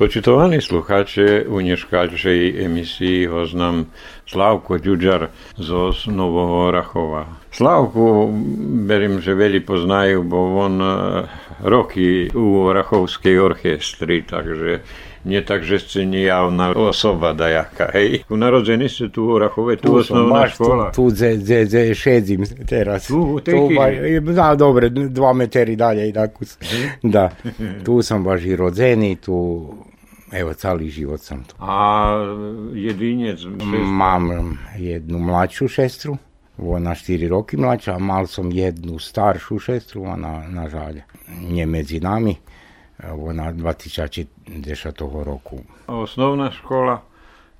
[0.00, 3.84] Počitovaní sluchače, u neškalšej emisii ho znam
[4.24, 5.28] Slavko Ďuďar
[5.60, 7.28] zo Nového Rachova.
[7.52, 8.32] Slavku,
[8.88, 10.92] berím, že veľi poznajú, bo on e,
[11.68, 14.80] roky u Rachovskej orchestry, takže
[15.28, 18.24] nie tak, že ste nejavná osoba dajaká, hej.
[18.32, 20.96] Narodzení ste tu u Rachove, tu, tu osnovná škola.
[20.96, 23.04] Tu, tu, tu šedim teraz.
[23.04, 23.92] Tu, u tej tu, ba,
[24.32, 26.48] da, dobre, dva meteri dalje, tako.
[27.04, 27.36] Da,
[27.84, 29.36] tu sam baš i rodzeni, tu
[30.32, 31.54] Evo, cali život sam tu.
[31.58, 32.12] A
[32.74, 33.40] jedinec?
[33.84, 36.16] Mam jednu mlađu šestru,
[36.58, 41.04] ona štiri roki mlađa, a mal sam jednu staršu šestru, ona na žalje.
[41.48, 42.36] Nje medzi nami,
[43.12, 45.58] ona 2010 roku.
[45.86, 47.02] Osnovna škola?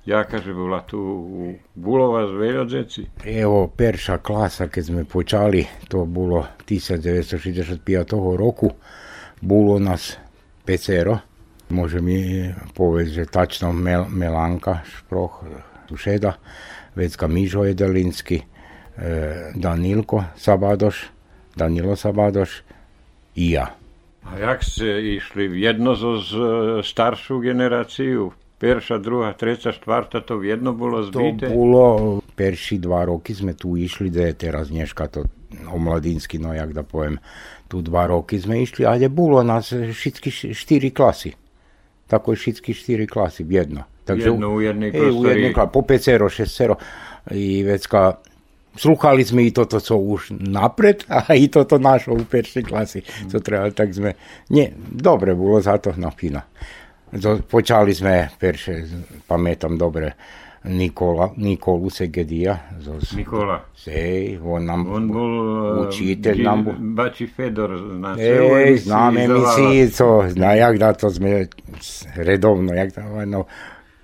[0.05, 3.05] Jaka že bola tu u Bulova z Veljodzeci?
[3.25, 8.71] Evo, perša klasa, keď sme počali, to bolo 1965 roku,
[9.41, 10.17] bolo nas
[10.65, 11.19] pecero,
[11.71, 15.47] Može mi povedať, že tačno Mel, Melanka Šproch,
[15.87, 16.35] Tušeda,
[16.95, 18.43] Vecka Mižo Jedelinsky, e,
[19.55, 21.07] Danilko Sabadoš,
[21.55, 22.63] Danilo Sabadoš
[23.35, 23.71] i ja.
[24.27, 26.31] A jak ste išli v jedno zo z
[26.83, 28.35] staršiu generáciu?
[28.61, 31.49] Perša, druhá, treća, štvrtá, to v jedno bolo zbité?
[31.49, 31.85] To bolo,
[32.37, 35.25] perši dva roky sme tu išli, da je teraz dneška to
[35.65, 37.17] omladinsky, no jak da poviem,
[37.65, 41.40] tu dva roky sme išli, ale bolo nás všetky štyri klasy
[42.11, 43.87] tako je šitski štiri klasi, jedno.
[44.03, 46.75] Takže, jedno u jednej e, u jednej klasi, po pecero, šestero.
[47.31, 48.19] I vecka,
[48.75, 52.99] sluchali sme i toto, co už napred, a i toto našo u peršej klasi,
[53.31, 54.15] co trebali, tak sme,
[54.51, 56.43] nie, dobre bolo za to napina.
[57.47, 58.87] Počali sme perše,
[59.27, 60.15] pamätam dobre,
[60.63, 62.57] Nikola, Nikolu Segedija.
[63.15, 63.59] Nikola.
[63.75, 66.73] Sej, on nam on bol učitelj nam bol.
[66.77, 71.47] Bači Fedor, zna Ej, znam emisijico, zna jak da to sme
[72.15, 73.43] redovno, jak da ono,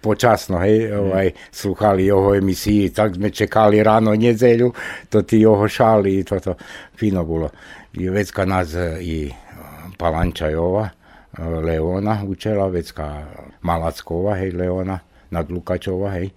[0.01, 4.73] počasno, hej, ovaj, sluhali jeho emisiji, tak sme čekali rano nedzelju,
[5.09, 6.55] to ti jeho šali i to, to
[6.97, 7.49] fino bilo.
[7.93, 9.31] I vecka nas i
[9.97, 10.89] Palančajova,
[11.37, 13.25] Leona učela, vecka
[13.61, 14.99] Malackova, hej, Leona,
[15.31, 16.31] nad Lukačova, hej.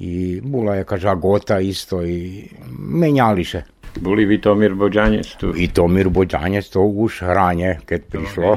[0.00, 3.62] I bola jaká žagota isto i menjali se.
[4.00, 5.52] Boli Vitomir Bođanec tu?
[5.52, 8.50] Vitomir Bođanec, to už hranje, keď prišlo.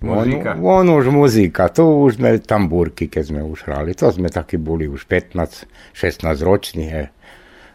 [0.00, 0.54] Muzika?
[0.62, 3.98] On, on už muzika, to už sme tamburky, keď sme už hrali.
[3.98, 5.66] To sme takí boli už 15-16
[6.46, 7.04] roční, he.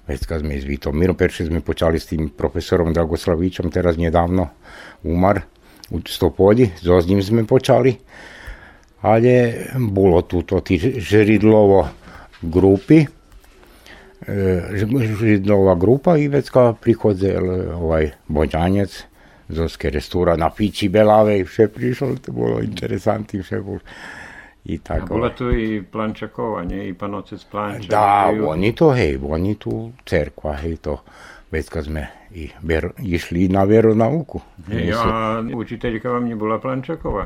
[0.07, 4.51] Već kad sme s Vitomirom, perši sme počali s tým profesorom Dragoslavičom, teraz nedávno
[5.03, 5.47] umar
[5.91, 7.95] u Stopolji, so s ním sme počali
[9.03, 11.87] ali bolo tu to ti Žridlovo
[12.41, 13.05] grupi,
[15.19, 19.03] Žridlova grupa i vecka prihodzel ovaj Bođanec,
[19.49, 23.79] Zoske restura na pići belave i vše prišlo, to bolo interesantno vše bolo.
[24.65, 25.19] I tako.
[25.25, 26.87] A tu i Plančakova, nie?
[26.87, 27.89] I panocec Plančak.
[27.89, 31.01] Da, oni to, hej, oni tu cerkva, hej, to.
[31.51, 34.39] Već kad sme i ver, išli na veronauku.
[34.71, 37.25] Hej, a učiteljka vam nie bola Plančakova?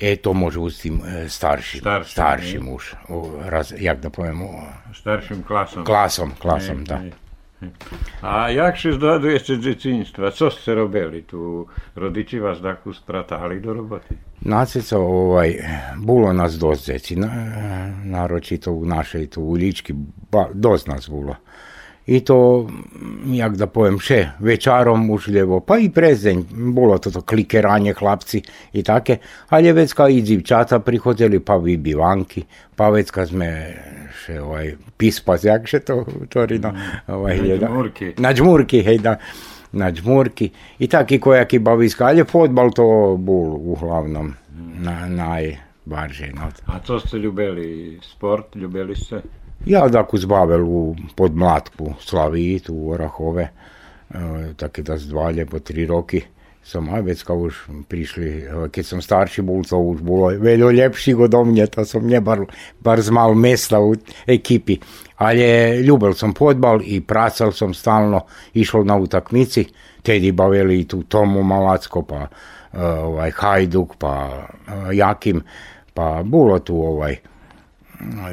[0.00, 0.92] E, to može uzeti
[1.28, 2.92] starši, starši, starši muž,
[3.44, 4.48] raz, jak da povemo...
[4.94, 5.84] Staršim klasom.
[5.84, 6.98] Klasom, klasom, ne, da.
[6.98, 7.10] Ne.
[8.20, 10.30] A jak še zdradujete z djecinjstva?
[10.30, 11.66] Co ste robili tu?
[11.94, 14.16] Rodiči vas tako spratali do roboty?
[14.40, 15.54] Naceca, ovaj,
[15.96, 17.28] bilo nas dost djeci, na,
[18.04, 19.92] naročito u našej tu u Lički,
[20.32, 21.36] ba, dost nas bilo.
[22.06, 22.66] I to,
[23.26, 26.42] jak da povem, še večarom ušljevo, pa i prezenj,
[26.74, 28.42] bolo to to klikeranje hlapci
[28.72, 29.18] i take,
[29.48, 32.44] ali već kao i dzivčata prihodili, pa vi bivanki,
[32.76, 33.50] pa već kad sme
[34.24, 36.72] še ovaj, pispas, jak še to torino,
[37.06, 38.12] ovaj, Na džmurki.
[38.18, 39.16] Na džmurki, hej da,
[39.72, 40.50] na džmurki.
[40.78, 44.34] I taki kojaki baviska, ali fotbal to bol uglavnom
[44.80, 46.32] na, najbarže.
[46.34, 46.50] No.
[46.66, 47.98] A co ste ljubili?
[48.02, 48.56] Sport?
[48.56, 49.22] Ljubili ste?
[49.66, 54.18] Ja tako zbavil u podmlatku Slaviji, tu u Orahove, e,
[54.56, 56.22] tako da zdvalje po tri roki.
[56.62, 57.56] Som aj vec, kao už
[57.88, 62.44] prišli, keď som starší bol, to už bolo veľa lepší do mne, to som nebar
[62.80, 63.96] bar zmal mesta u
[64.28, 64.76] ekipi.
[65.16, 69.64] Ale ljubel som fotbal i pracal som stalno, išlo na utakmici,
[70.02, 72.28] tedi bavili tu Tomu Malacko, pa
[72.78, 74.46] ovaj Hajduk, pa
[74.92, 75.42] Jakim,
[75.94, 77.29] pa bolo tu ovaj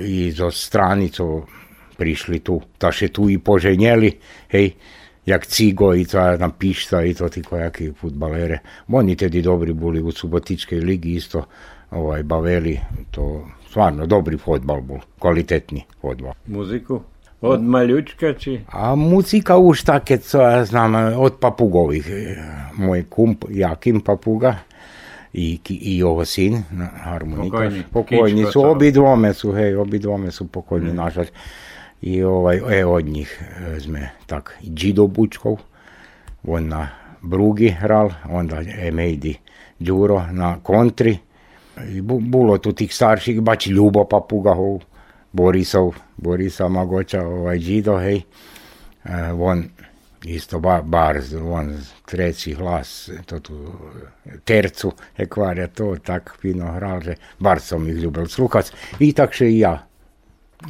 [0.02, 1.46] i zo stranico
[1.98, 4.12] prišli tu, da še tu i poženjeli,
[4.54, 4.72] hej,
[5.26, 8.60] jak Cigo i to tam Pišta i to ti kojaki futbalere.
[8.92, 11.44] Oni tedi dobri bili u Subotičkoj ligi isto
[11.92, 12.80] ovaj, baveli,
[13.12, 16.34] to stvarno dobri fotbal bol, kvalitetni fotbal.
[16.48, 17.02] Muziku?
[17.42, 18.60] Od maljučka či?
[18.74, 22.08] A muzika už také, co ja znam, od papugovih.
[22.78, 24.56] Moj kump Jakim Papuga
[25.34, 26.64] i, i ovo sin,
[27.04, 27.50] harmonikaš.
[27.52, 27.84] Pokojni.
[27.92, 31.34] Pokojni su, obi dvome su, hej, obi dvome su pokojni, nažalost.
[32.02, 33.44] I ovaj, e, od njih
[33.76, 35.58] e, sme tak, Đido Bučkov,
[36.44, 36.90] on na
[37.22, 39.36] Brugi hral, onda Emejdi
[39.80, 41.18] Đuro na kontri.
[41.90, 44.82] I bu, bilo tu tih starših, bač Ljubo Papugahov,
[45.32, 48.22] Borisov, Borisa Magoča, ovaj Đido, hej.
[49.04, 49.66] E, on
[50.24, 53.54] isto ba, bar, on treći glas, to tu
[54.44, 54.92] tercu
[55.58, 59.84] je to, tak fino hraže, bar sam ih ljubil slukac i tak še i ja.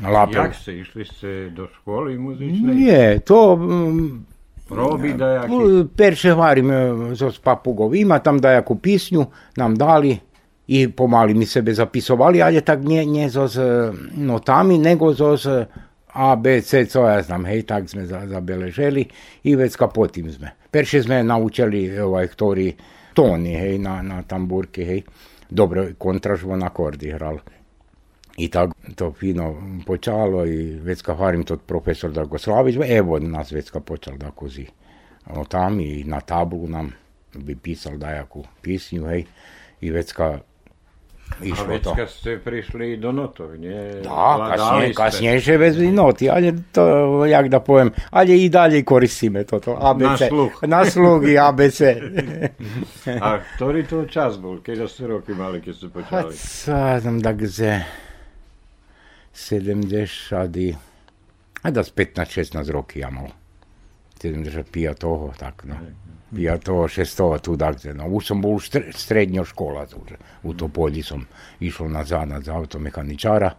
[0.03, 0.43] Lapel.
[0.43, 2.73] Jak ste, išli ste do škole muzične?
[2.73, 3.55] Nije, to...
[3.55, 4.25] Mm, um,
[4.67, 6.61] Probi da jaki?
[6.61, 6.75] me
[7.11, 10.17] e, s papugov, ima tam da jaku pisnju nam dali,
[10.67, 15.45] i pomali mi sebe zapisovali, ali je tak nije, nije zos e, notami, nego zos
[15.45, 15.65] e,
[16.17, 19.05] A, B, C, co ja znam, hej, tak sme za, zabeleželi
[19.43, 20.55] i već ka potim sme.
[20.71, 22.73] Perše sme naučili ovaj, ktorý
[23.13, 25.03] toni, hej, na, na tamburki, hej.
[25.49, 27.37] Dobro, kontražvo na akordi hral.
[28.37, 29.55] I tak to fino
[29.85, 34.65] počalo i već ka harim tot profesor Dragoslavić, evo nas već ka počal da kozi
[35.29, 36.91] o tam i na tablu nam
[37.33, 39.25] bi pisal dajaku pisnju, hej,
[39.81, 40.13] i već
[41.37, 41.91] Išlo a to.
[42.07, 44.01] ste prišli do notov, nie?
[44.01, 44.09] No,
[44.41, 49.77] Dá, kasne, kasnejšie vezli noty, ale to, jak da poviem, ale i ďalej koristíme toto
[49.77, 50.07] ABC.
[50.07, 50.53] Na sluch.
[50.65, 51.79] Na sluchy ABC.
[53.21, 54.63] a ktorý to čas bol?
[54.65, 56.33] Keď ste roky mali, keď ste počali?
[56.73, 57.85] A tam takže
[59.37, 60.73] 70 adi,
[61.61, 63.29] a da 15-16 roky ja mal.
[64.17, 65.77] 75 toho, tak no.
[65.77, 66.06] Ne.
[66.31, 68.59] Ja to šestova tu dakle, no, už sam bol u
[68.91, 70.01] srednjo škola, tu,
[70.43, 71.27] u Topolji sam
[71.59, 73.51] išao na zanat za automehaničara,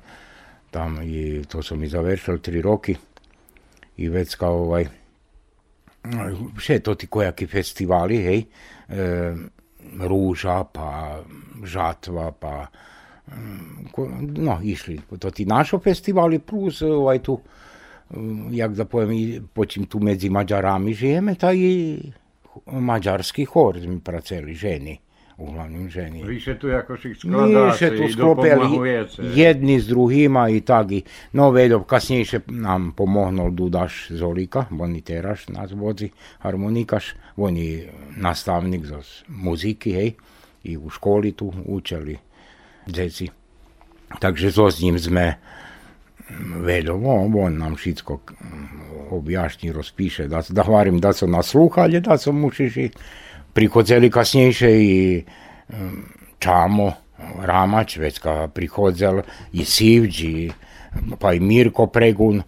[0.71, 2.97] tam i to sam i završil tri roki.
[3.97, 4.87] I već kao ovaj,
[6.59, 8.45] še to ti kojaki festivali, hej,
[8.89, 9.35] e,
[9.99, 11.23] Ruža, pa
[11.65, 12.67] Žatva, pa
[13.33, 13.89] mm,
[14.45, 17.41] no, išli, to ti našo festivali plus ovaj tu,
[18.15, 21.99] mm, jak da povem, i počim tu medzi Mađarami žijeme, ta i
[22.67, 24.95] maďarský chór sme pracovali, ženy
[25.39, 26.27] uhlavním ženy.
[26.27, 28.67] Vy sa tu ako si skladáci, tu sklopili
[29.39, 31.07] jedni s druhýma i tak.
[31.31, 36.11] No vedo, kasnejšie nám pomohnol Dudaš Zolika, oni teraz nás vodzi,
[36.43, 37.87] harmonikaš, oni
[38.19, 38.99] nastavník z
[39.31, 40.11] muziky, hej,
[40.67, 42.19] i u školy tu učili
[42.91, 43.31] deci.
[44.09, 45.39] Takže so s ním sme
[46.57, 48.19] vedo, on, nam šitsko
[49.11, 52.91] objašnji, rozpiše, da, da hvarim da su nas sluhali, da su mušiši
[53.53, 55.25] prihodzeli kasnije i
[55.69, 56.05] um,
[56.39, 56.93] Čamo,
[57.41, 59.21] Ramač, već ka prihodzel
[59.53, 60.51] i Sivđi,
[61.19, 62.43] pa i Mirko Pregun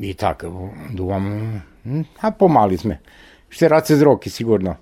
[0.00, 0.44] i tak,
[0.90, 1.62] duvam,
[2.20, 2.98] a pomali sme.
[3.48, 4.76] 40 roki sigurno.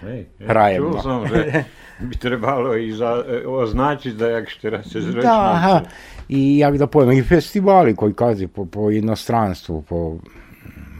[0.00, 1.02] Hej, hej, Čul no.
[1.02, 1.64] som, že
[2.00, 5.80] by trebalo i za, e, označiť za jak 40 Da, aha.
[6.28, 10.18] I jak da povem, i festivali koji kazi po, po inostranstvu, po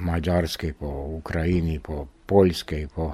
[0.01, 0.87] Mađarske, po
[1.19, 3.13] Ukrajini, po Poljske, po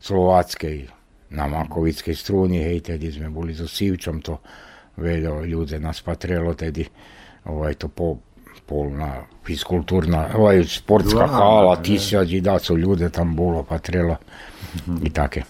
[0.00, 0.86] Slovatske,
[1.30, 4.38] na Makovickej struni, hej, tedi sme boli so Sivčom, to
[4.96, 6.86] vedo ljude nas patrelo, tedi
[7.44, 8.16] ovaj, to po
[8.66, 11.82] polna fiskulturna, ovaj, sportska Da, hala, da.
[11.82, 14.16] tisađi, da su ljude tam bolo patrelo
[15.02, 15.42] i take.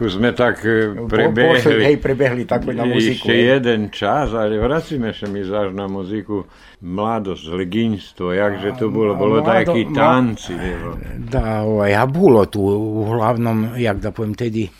[0.00, 3.28] Ako sme tak e, Po- prebehli hej, prebehli tako na muziku.
[3.28, 3.44] ešte hej.
[3.52, 6.48] jeden čas, ale vracíme sa mi zaž na muziku
[6.80, 10.56] mladosť, leginstvo, jakže to bolo, bolo takí tanci.
[11.20, 12.64] Da, ovaj, a bilo tu
[13.04, 14.72] uglavnom, jak da povem, tedi,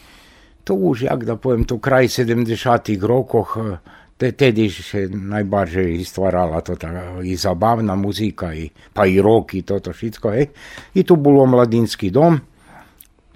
[0.65, 3.77] to už, jak da povem, to kraj 70-ih rokoh,
[4.17, 9.69] te, tedi še najbarže istvarala to ta, i zabavna muzika, i, pa i rock i
[9.69, 10.49] toto šitsko, hej.
[10.97, 12.41] I tu bilo mladinski dom,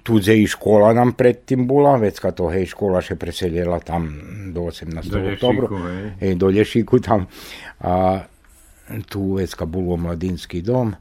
[0.04, 4.10] tu je i škola nam predtim bila, već kad to hej škola še preseljela tam
[4.52, 5.08] do 18.
[5.10, 5.68] Do oktobra.
[6.20, 7.26] Hej, do Lješiku tam.
[7.80, 8.20] A
[9.08, 10.94] tu već kad bilo mladinski dom,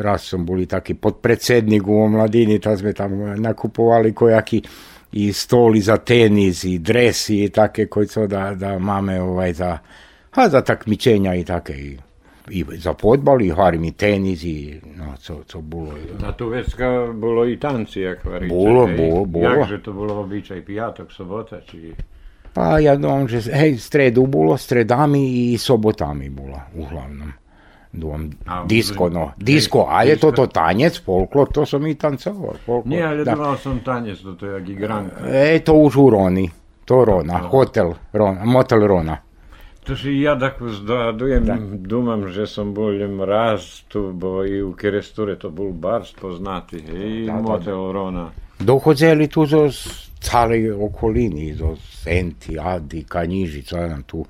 [0.00, 4.62] raz sam boli taki podpredsednik u omladini, tad sme tam nakupovali kojaki
[5.12, 9.78] i stoli za tenis i dresi i take koji co da, da mame ovaj za,
[10.30, 11.98] a za takmičenja i take i,
[12.52, 15.92] i za fotbal, i harmi tenis, i no, co, co bolo.
[16.20, 18.54] Na tu vecka bolo i tanci, jak varíte.
[18.54, 19.48] Bolo, bolo, bolo.
[19.48, 21.94] Jakže to bolo običaj, piatok, sobota, či...
[22.52, 27.32] Pa ja dom, že hej, stredu bolo, stredami i sobotami bola, uglavnom.
[27.92, 32.56] Dom, a, disko, no, disko, a je to to tanec, folklor, to som i tancoval.
[32.64, 33.56] Folklor, Nie, ale da.
[33.56, 35.24] sam tanec, to, je jak igranka.
[35.28, 36.50] E, to už u Roni,
[36.84, 37.48] to Rona, no, no.
[37.48, 39.16] hotel Rona, motel Rona.
[39.84, 41.56] To si ja dakle, tako zdradujem, da.
[41.60, 47.32] dumam, že sam boljem rastu, bo i u Keresture to bol bar spoznati, i da,
[47.32, 47.92] motel da.
[47.92, 48.30] Rona.
[48.58, 49.68] Dohodzeli tu zo
[50.20, 54.24] cale okolini, do Senti, Adi, Kanjižica, nam tu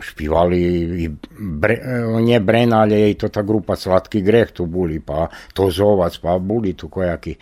[0.00, 0.62] špivali
[1.04, 1.08] i
[1.38, 6.38] bre, e, nje Brenalje i to ta grupa Slatki greh tu buli, pa Tozovac, pa
[6.38, 7.34] buli tu kojaki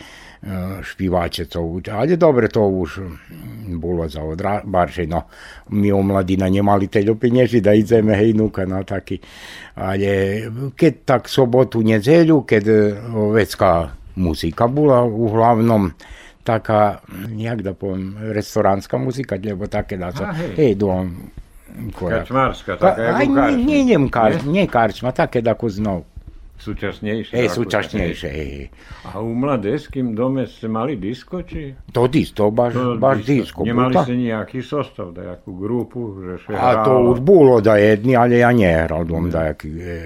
[0.83, 5.23] špivačicou, ali dobre, to už mm, bolo za odrabaršeno.
[5.71, 9.21] Mi omladina nemali teďo penježi da idzeme hej nuka no, na taki.
[9.75, 10.43] Ali
[10.77, 12.95] kad tak sobotu, nedjelju, kad e,
[13.33, 15.93] vecka muzika bila uglavnom,
[16.45, 16.99] taka,
[17.39, 21.17] jak da povem, restoranska muzika, lebo take da so, hej, dom.
[21.99, 25.71] Kačmarska, taka je Aj, ne, ne, karč, ne karčma, take da ko.
[26.63, 27.35] Súčasnejšie.
[27.35, 28.31] Hej, súčasnejšie.
[28.31, 28.51] Hej.
[28.55, 28.67] hej.
[29.11, 31.75] A u mladeským dome ste mali disko, či?
[31.91, 33.35] To disk, to baš, to baš disko.
[33.35, 33.67] disko.
[33.67, 38.39] Nemali ste nejaký sostav, nejakú grupu, že še A to už bolo da jedni, ale
[38.39, 39.59] ja nie hral dom da e,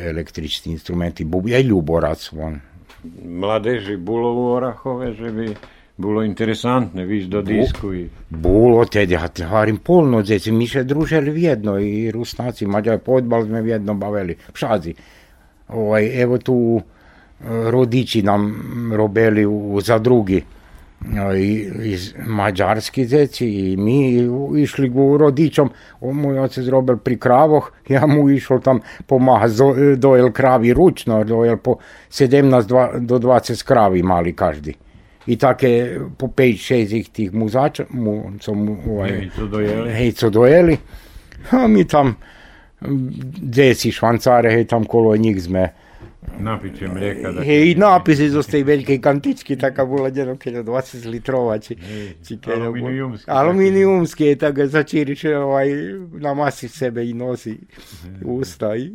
[0.08, 1.28] električni instrumenti.
[1.28, 2.56] Je Ljuborac on.
[3.20, 5.52] Mladeži bolo u Orahove, že bi
[5.96, 8.08] bolo interesantno viš do disku i...
[8.30, 10.22] Bolo te, ja harim polno,
[10.52, 14.94] mi še družili vjedno i Rusnaci, Mađari, podbal sme vjedno bavili, šazi.
[15.68, 18.62] Ovaj, evo tu e, rodiči nam
[18.94, 21.40] robeli u zadrugi e,
[21.84, 24.28] iz mađarski zeci i mi
[24.62, 25.70] išli go rodičom,
[26.00, 31.24] on mu je zrobil pri kravoh, ja mu išel tam pomagati, e, dojel kravi ručno,
[31.24, 31.76] dojel po
[32.10, 34.74] 17 do 20 kravi mali každi.
[35.26, 39.30] I tako je po 5-6 tih muzača, mu, so mu, ovaj,
[39.92, 40.76] hej, so dojeli.
[41.50, 42.14] A mi tam
[43.40, 45.72] djeci švancare, hej, tam kolo njih sme.
[46.38, 47.32] napiće mlijeka.
[47.32, 51.76] Da Hej, i napisi zo tej veľkej kantičky, taká bola jedno keľo 20 litrova, či,
[52.24, 53.30] či keľo bol- aluminijumski.
[53.30, 55.68] Aluminijumski je tak začíriš, ovaj,
[56.20, 57.56] namasi sebe i nosi
[58.24, 58.76] usta.
[58.76, 58.90] I,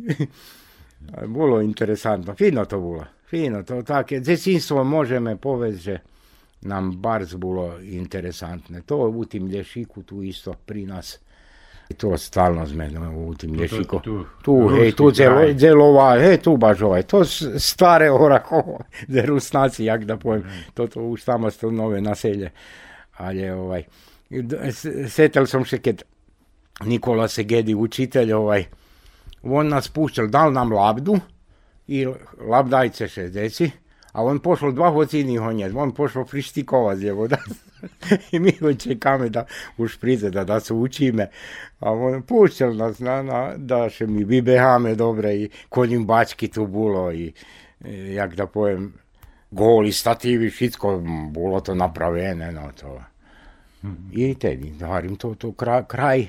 [1.16, 4.20] a bolo interesantno, fino to bolo, fino to také.
[4.20, 5.98] Djecinstvo možeme povesti, že
[6.62, 8.82] nam bardzo bilo interesantne.
[8.86, 11.18] To u tim lješiku tu isto pri nas.
[11.92, 14.00] I to stalno sme no, u tim lješiku.
[14.00, 15.54] tu, tu, hej, tu celo, kraj.
[15.54, 17.24] delova, hej, tu baš ovaj, to
[17.58, 18.08] stare
[19.14, 20.44] de Rusnaci, jak da pojem,
[20.74, 22.50] to to už tamo sto nove naselje.
[23.16, 23.84] Ali ovaj,
[25.08, 26.02] setel sam še kad
[26.84, 28.64] Nikola Segedi, učitelj, ovaj,
[29.42, 31.18] on nas pušćal, dal nam labdu
[31.86, 32.06] i
[32.48, 33.70] labdajce 60,
[34.12, 37.36] a on pošao dva hodini honjet, on pošao prištikovat ljevo, da.
[38.32, 39.46] I čekame da
[39.78, 41.28] už prize, da, da se učime.
[41.80, 46.66] A on pušćal nas, na, na, da še mi vybehame dobre i koljim bački tu
[46.66, 47.32] bilo i,
[47.84, 48.92] i jak da pojem,
[49.50, 53.00] goli stativi, všetko bolo to napravené, no to.
[54.12, 56.28] I tedy, hovorím, to, to kraj, kraj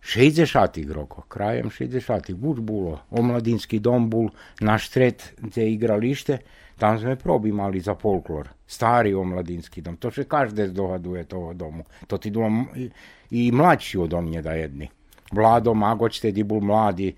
[0.00, 3.00] 60 rokov, krajem 60 už bolo.
[3.12, 6.40] Omladinský dom bol na štred, kde igralište,
[6.80, 8.48] tam sme probímali za folklor.
[8.64, 11.84] Starý omladinský dom, to še každé zdohaduje toho domu.
[12.08, 14.88] To ti dom i, mladší odo mne da jedni.
[15.30, 17.16] Vlado Magoč tedy bol mladý, e,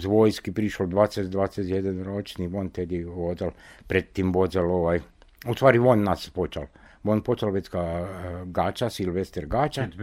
[0.00, 3.52] z vojsky prišiel 20-21 ročný, on tedy hodal,
[3.84, 4.98] predtým vodzel ovaj,
[5.46, 6.66] u stvari on nas počal.
[7.08, 8.06] On počal već ka e,
[8.44, 9.82] Gača, Silvester Gača.
[9.82, 9.94] Tak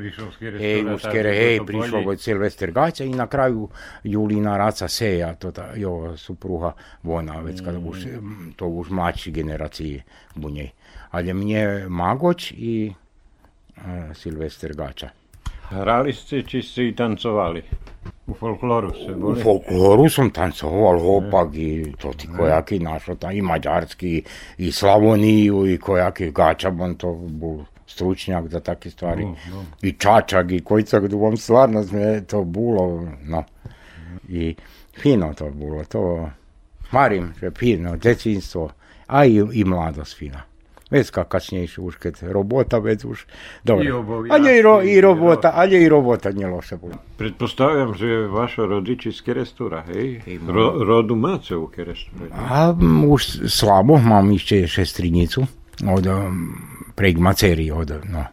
[0.95, 3.69] už kere, hej, to prišlo Silvester Gaća i na kraju
[4.03, 6.71] Julina Raca Seja, to ta, jo, supruha
[7.03, 8.51] Vona, već kada už, Mm.
[8.55, 10.01] to už mlađi generaciji
[10.35, 10.69] bu njej.
[11.11, 12.93] Ali mnje Magoć i
[13.77, 13.81] e,
[14.13, 15.09] Silvester Gača.
[15.73, 17.63] Hrali ste, či ste i tancovali?
[18.27, 19.41] U folkloru ste U boli?
[19.41, 24.23] folkloru sam tancoval hopak i to ti kojaki našo, i mađarski,
[24.57, 29.27] i Slavoniju, i kojaki Gača, on to bol stručnjak za takve stvari.
[29.81, 33.43] I Čačak, i Kojcak, on stvarno sme to bilo, no.
[34.29, 34.55] I
[35.01, 36.29] fino to bilo, to
[36.91, 38.69] marim, že fino, decinstvo,
[39.07, 40.52] a i, i mladost fina.
[40.93, 43.25] Vecka kasnejšiu už, keď robota vec už.
[43.65, 43.89] Dobre.
[44.29, 47.01] A nej, ro, i robota, a nej robota neloše bolo.
[47.17, 50.21] Predpostavljam, že je vaša rodič iz Kerestura, hej?
[50.45, 50.53] No.
[50.53, 52.29] Ro, rodu mace u Kerestura.
[52.37, 55.41] A mm, už slabo, mam išće šestrinicu
[55.81, 56.53] od um,
[57.73, 58.23] od, no,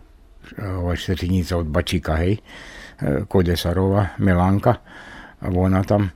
[0.79, 2.37] ova šestrinica od Bačika, hej?
[3.01, 4.75] E, Kodesarova, Melanka,
[5.41, 6.11] ona tam.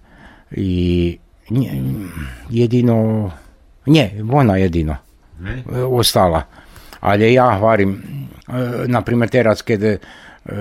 [0.51, 1.19] I
[1.51, 2.13] nje, mm,
[2.51, 3.31] jedino,
[3.87, 4.97] ne, ona jedino
[5.91, 6.43] ostala.
[7.01, 9.99] Ali ja varim, e, na primjer teraz kad e,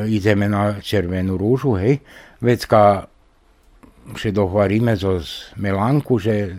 [0.07, 1.97] ideme na červenu ružu, hej,
[2.41, 3.05] već ka
[4.19, 6.55] še dohvaríme zo z Melanku, že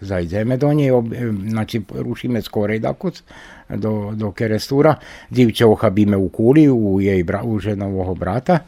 [0.00, 3.22] zajdeme do nej, ob, e, znači rušíme skorej dakuc
[3.68, 4.94] do, do Kerestura,
[5.30, 8.58] divče ochabíme u kuli, u jej bra, u ženovoho brata,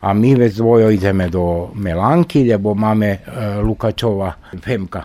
[0.00, 3.18] a mi već dvojo ideme do Melanki, lebo máme e,
[3.62, 4.32] Lukačova
[4.64, 5.02] Femka,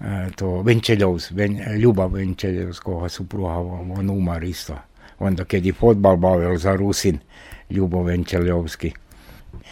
[0.00, 4.84] Eh, to Vencseljovsz, Ven, Ljuba Vencseljovszka, a szupruha van umarista.
[5.18, 7.18] Onda kad fotbal bavio za Rusin,
[7.68, 8.92] Ljubo Venčeljovski.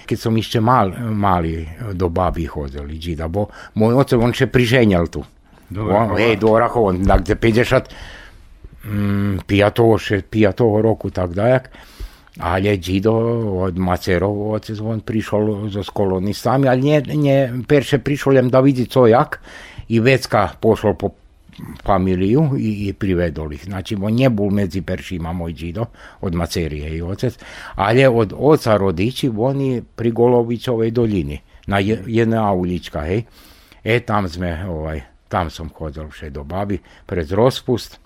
[0.06, 5.06] Kad sam išće mal, mali do babi hodili džida, bo moj oce on še priženjal
[5.06, 5.24] tu.
[5.70, 7.88] Dobar, on, hej, dora on, dakle, 50,
[8.84, 9.38] mm,
[10.82, 11.70] roku, tak dajak.
[12.38, 13.12] Ale džido
[13.64, 19.06] od Macerov otec on prišol za skolonistami, ali nje, nje perše prišoljem da vidi co
[19.06, 19.40] jak.
[19.88, 21.10] I vecka pošol po
[21.84, 23.64] familiju i, i privedol ih.
[23.64, 25.84] Znači, on nje bol medzi peršima moj džido,
[26.20, 27.38] od Macerije i otec,
[27.74, 33.22] ali od oca rodiči, oni pri Golovićovoj doljini, na je- jedna ulička, hej.
[33.84, 37.98] E, tam sme, ovaj, tam som chodil še do babi, pred rozpust.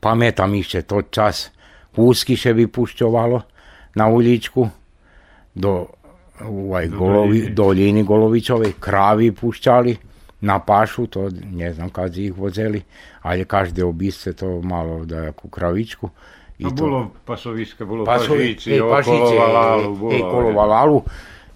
[0.00, 1.50] Pamätam ešte to čas,
[1.96, 3.42] úzky še vypušťovalo
[3.94, 4.68] na uličku
[5.54, 5.86] do,
[6.40, 7.54] ovaj, golovi, Doljiny.
[7.54, 10.09] doliny Golovičovej, krávy pušťali
[10.40, 12.82] na pašu, to ne znam kad ih vozeli,
[13.22, 16.10] ali každé obisce to malo dajakú kravičku.
[16.58, 20.12] I A to- bolo pasoviska, bolo Pasovi- pažici, ej, okolo Pašice, Valalu, bolo.
[20.12, 20.98] ej, kolo Valalu.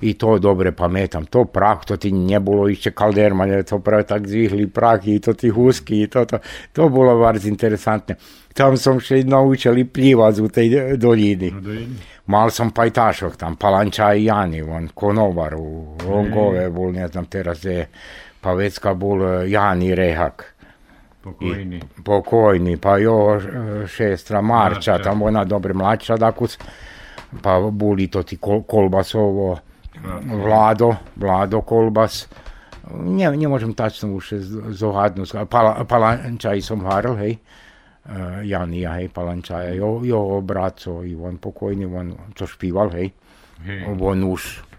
[0.01, 1.25] I to dobre pamätam.
[1.25, 6.09] To prach, to ti nebolo ešte kaldermane, to práve tak zvihli prachy, to ti husky,
[6.13, 6.41] to, to,
[6.73, 8.17] to bolo bardzo interesantné.
[8.53, 10.67] Tam som še naučili plívať u tej
[11.01, 11.49] dojini.
[12.27, 17.65] Mal som pajtašok tam, Palanča i Jani, on konobar u Longove, bol, ne znam teraz
[17.65, 17.89] je,
[18.45, 20.55] pa vecka bol eh, Jani Rehak
[21.25, 21.81] Pokojni.
[22.05, 24.99] pokojni, pa jo e, šestra Marča, Marča.
[25.03, 26.59] tam ona dobre mlača dakuc,
[27.43, 29.57] pa boli to ti kol, Kolbasovo,
[30.45, 32.27] Vlado, Vlado Kolbas,
[32.93, 34.35] ne, ne možem tačno už
[34.77, 37.39] zohadno, Pala, Palančaj som haril, hej,
[38.05, 43.09] e, Janija, hej, Palančaja, jo, jo braco, i on pokojni, on to špival, hej,
[43.65, 43.97] Hej.
[43.97, 44.74] on už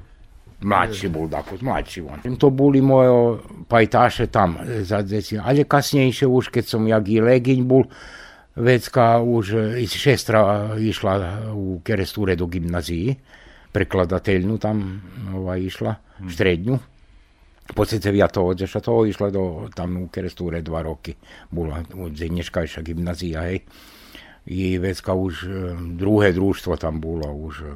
[0.61, 2.19] mladší bol dakut, mladší on.
[2.37, 7.65] To boli moje pajtaše tam za deci, ale kasnejšie už, keď som jak i legiň
[7.67, 7.83] bol,
[8.55, 13.11] Vecka už iz šestra išla u Keresture do gimnaziji,
[13.75, 15.03] prekladateljnu tam
[15.35, 16.29] ovaj, išla, hmm.
[16.31, 16.75] štrednju.
[17.75, 21.15] Poslije se ja to odzeša to, išla do tam u Keresture dva roki,
[21.51, 23.59] bola Zenješkajša gimnazija, hej.
[24.45, 25.49] I Vecka už
[25.99, 27.75] druhé društvo tam bolo, už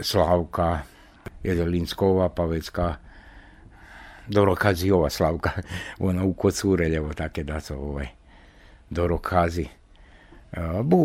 [0.00, 0.86] Slavka
[1.42, 2.94] Jezelinskova, pa Vecka
[4.28, 5.50] Dorokazijova Slavka,
[5.98, 8.06] ona u Kocureljevo, také da su ovaj,
[8.90, 9.66] Dorokazi.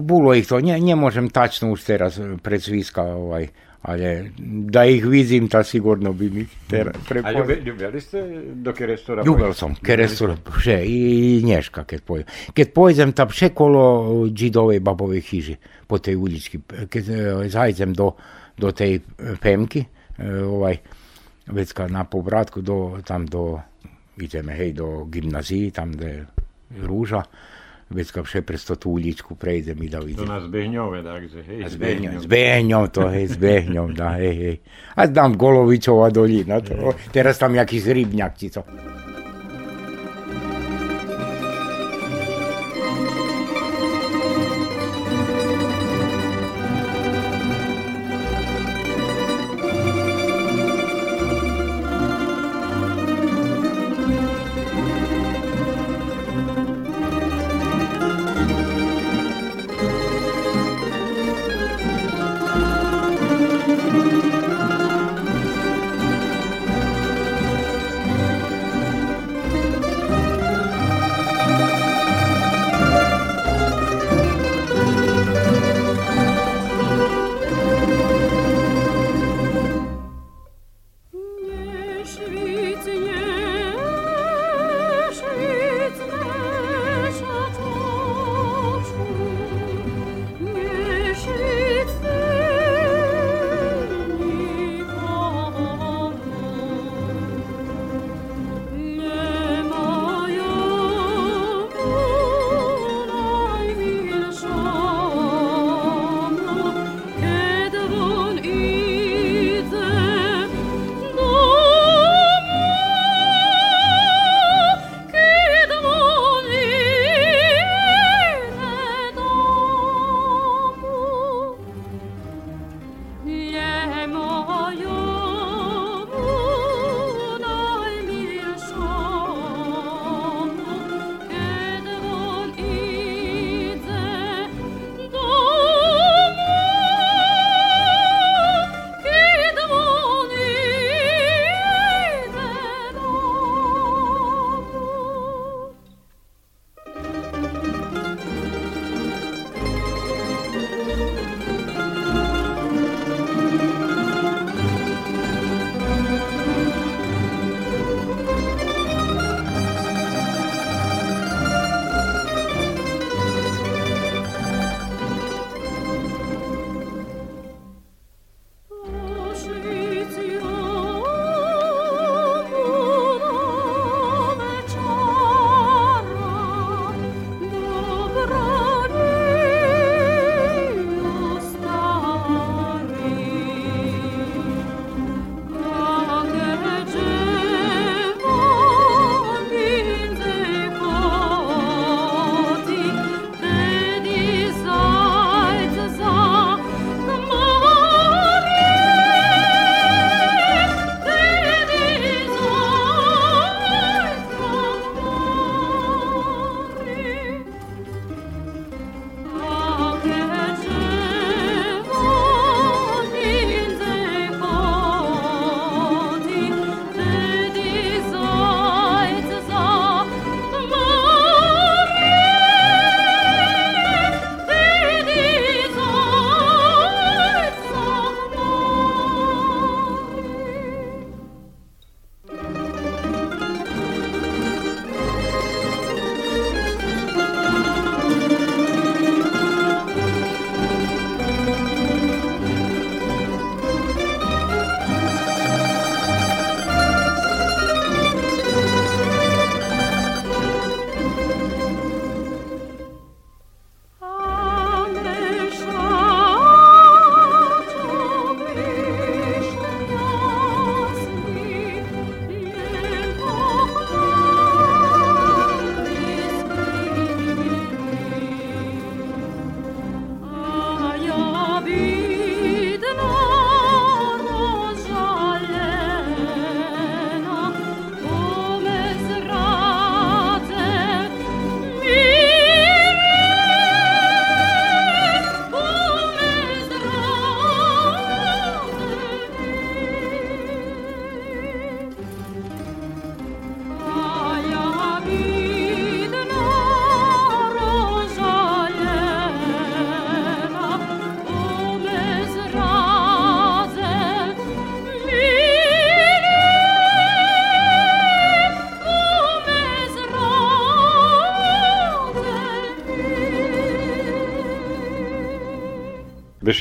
[0.02, 3.48] Bilo ih to, ne, ne možem tačno už teraz predsviska, ovaj,
[3.82, 4.32] ali
[4.72, 7.44] da ih vidim, ta sigurno bi mi teraz prepoznal.
[7.44, 9.24] A ljubili ste do Kerestora?
[9.26, 12.26] Ljubel som, Kerestora, še, i, i Nješka, kad pojem.
[12.54, 13.84] Kad pojem tam še kolo
[14.30, 17.04] džidove babove hiži, po tej ulički, kad
[17.48, 18.14] zajdem do,
[18.58, 19.02] do tej
[19.42, 19.84] Pemki,
[20.20, 20.78] ovaj,
[21.48, 23.60] već kad na povratku do, tam do,
[24.18, 26.26] ideme, hej, do gimnaziji, tam da je
[26.82, 27.24] Ruža,
[27.90, 30.26] već kad še prez to tu uličku prejdem i da vidim.
[30.26, 32.20] To na Zbehnjove, takže, hej, Zbehnjom.
[32.20, 34.58] Zbehnjom, to, hej, Zbehnjom, da, hej, hej.
[34.96, 38.64] A znam Golovićova dolina, to, teraz tam jakiś rybnjak ci co.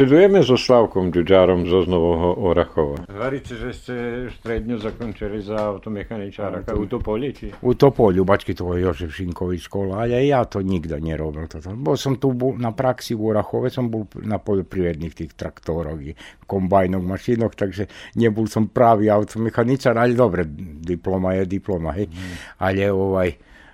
[0.02, 2.94] Sąsiadujemy z Osławką Dziudziarą z Oznowego Orachowa.
[3.08, 3.94] Говорите, żeście
[4.42, 7.50] średnio zakończyli za automechaniczara u Topoli, czy?
[7.60, 11.42] U Topoli, u baćki toho Jožef Šinković škola, ale ja to nigdy nie robił.
[11.76, 16.14] Bo sam tu bol, na praxi u Orachove, sam był na poljoprivrednych tych traktorach i
[16.46, 17.86] kombajnach, maszynach, także
[18.16, 20.44] nie był sam prawy automechaniczar, ale dobre,
[20.86, 22.04] diploma je diploma, hej.
[22.04, 22.16] Mm.
[22.58, 23.32] Ale ovaj,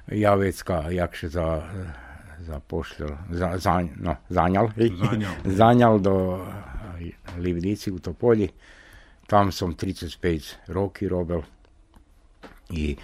[0.08, 0.56] ja već,
[0.90, 1.62] jak się za...
[2.48, 4.68] zapošljal, za, za, no, zanjal,
[5.04, 5.32] Zanjal.
[5.44, 6.14] zanjal do
[7.38, 8.48] Livnici u Topolji.
[9.26, 11.42] Tam som 35 roki robil
[12.70, 12.96] i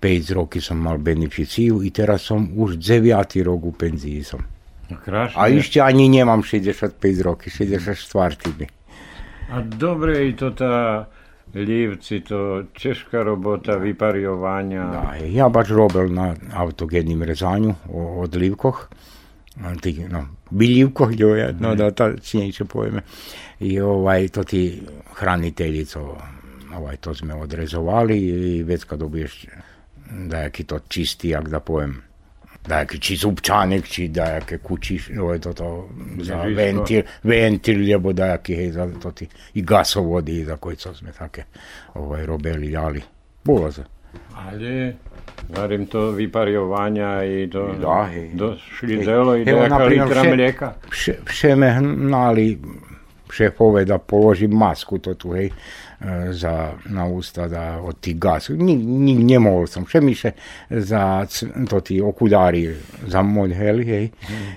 [0.00, 4.24] 5 roki som mal beneficiju i teraz som už 9 rok u penziji
[5.04, 5.34] Krásne.
[5.34, 8.66] A ešte ani nemám 65 roky, 64 mi.
[9.50, 11.06] A dobre i to tá
[11.56, 14.84] Livci, to češka robota vypariovania.
[14.92, 18.88] Da, ja baš robil na autogenim rezanju od livkoh,
[19.80, 23.02] ti, no, biljivkoh, jo je, no da tačnejše pojme.
[23.60, 24.82] I ovaj, to ti
[25.14, 26.16] hraniteljico,
[26.76, 29.46] ovaj, to sme odrezovali i već kad dobiješ
[30.10, 32.02] dajaki to čisti, jak da pojem,
[32.66, 35.90] nejaký či zubčánek, či nejaké kuči, no je toto
[36.22, 41.14] za ventil, ventil, lebo nejaký, hej, za to ty, i gasovody, za koje co sme
[41.14, 41.46] také
[41.94, 43.02] ovaj, robili, dali.
[43.46, 43.82] Bolo to.
[44.34, 44.98] Ale
[45.48, 48.30] Varím to vyparjovanja i do, da, hej.
[48.34, 50.74] do šlidelo i do jaka litra vše, mlijeka.
[50.90, 52.58] Vše, vše me hnali
[53.30, 55.50] šefove da položim masku to tu, hej.
[56.30, 58.50] Za, na usta da od tih gas.
[59.40, 59.84] Mohol som.
[59.84, 60.30] Vše miše
[60.70, 61.26] za
[61.68, 64.10] to ti okuljari za môj heli, hej.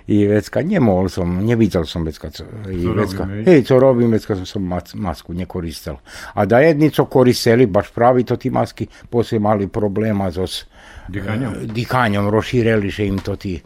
[0.07, 3.43] I vecka, nemohol som, nevidel som vecka, co, i Co vecka, robím, hej?
[3.45, 5.97] hej, co robím, vecka som som mas, masku nekoristel.
[6.33, 10.65] A da jedni co koristeli, baš pravi to ti maski, poslije mali problema so s
[11.09, 11.49] Dýchaním?
[11.63, 13.61] e, dýchaním, rozšírili, že im to ti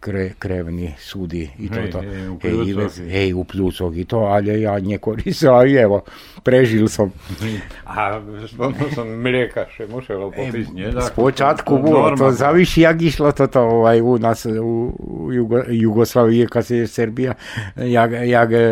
[0.00, 2.00] kre, krevni sudi i Hej, toto.
[2.04, 2.36] hej, u
[3.08, 6.04] Hej, u pľúcoch i to, ale ja nekoristil, a evo,
[6.44, 7.10] prežil som.
[7.84, 10.88] A spomenul som mlieka, že muselo popísť, nie?
[10.90, 14.92] Z počátku bolo to zavyši, jak išlo toto ovaj, u nás u,
[15.32, 17.34] Jugo, Jugoslavije, kad se je Srbija,
[17.76, 18.64] jak, jak e,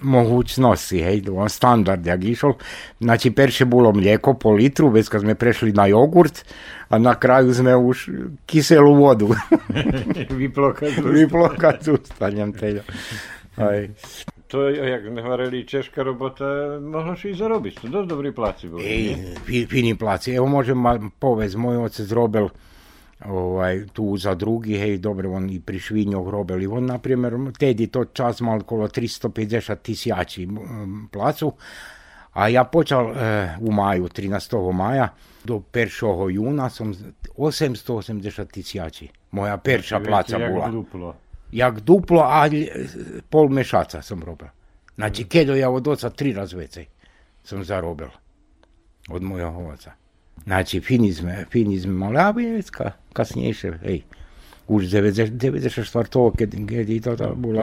[0.00, 2.54] mogućnosti, hej, on standard jak išol.
[3.00, 6.44] Znači, perše bilo mlijeko po litru, već kad sme prešli na jogurt,
[6.90, 7.98] a na kraju sme už
[8.44, 9.30] kiselu vodu.
[11.78, 12.82] Z ústanem teda.
[13.54, 13.86] Aj.
[14.50, 17.86] To, jak sme hovorili, česká robota, mohlo si i zarobiť.
[17.86, 18.82] To dosť dobrý pláci boli.
[18.82, 19.02] Ej,
[19.46, 20.34] fi- fini placi.
[20.34, 20.82] Evo možem
[21.22, 22.50] povez, moj otec robil
[23.20, 26.66] ovaj, tu za drugi, hej, dobro, on i pri Švinjoh robili.
[26.66, 30.48] On, na primjer, tedi to čas mal okolo 350 tisjači
[31.12, 31.52] placu,
[32.32, 34.72] a ja počal eh, u maju, 13.
[34.72, 35.08] maja,
[35.44, 35.90] do 1.
[36.30, 37.04] juna som z-
[37.36, 39.08] 880 tisjači.
[39.30, 40.68] Moja perša Viete, placa jak bola.
[40.68, 41.14] duplo.
[41.52, 42.46] Jak duplo, a
[43.30, 44.48] pol mešaca sam robil.
[44.94, 46.86] Znači, kedo ja od oca tri raz vecej
[47.44, 48.08] sam zarobil.
[49.08, 49.92] Od mojega oca.
[50.44, 54.02] Znači, fini sme, fini sme mali, a već ka, kasnijše, hej.
[54.68, 56.32] Už 90, 94.
[56.38, 57.12] kad, je to,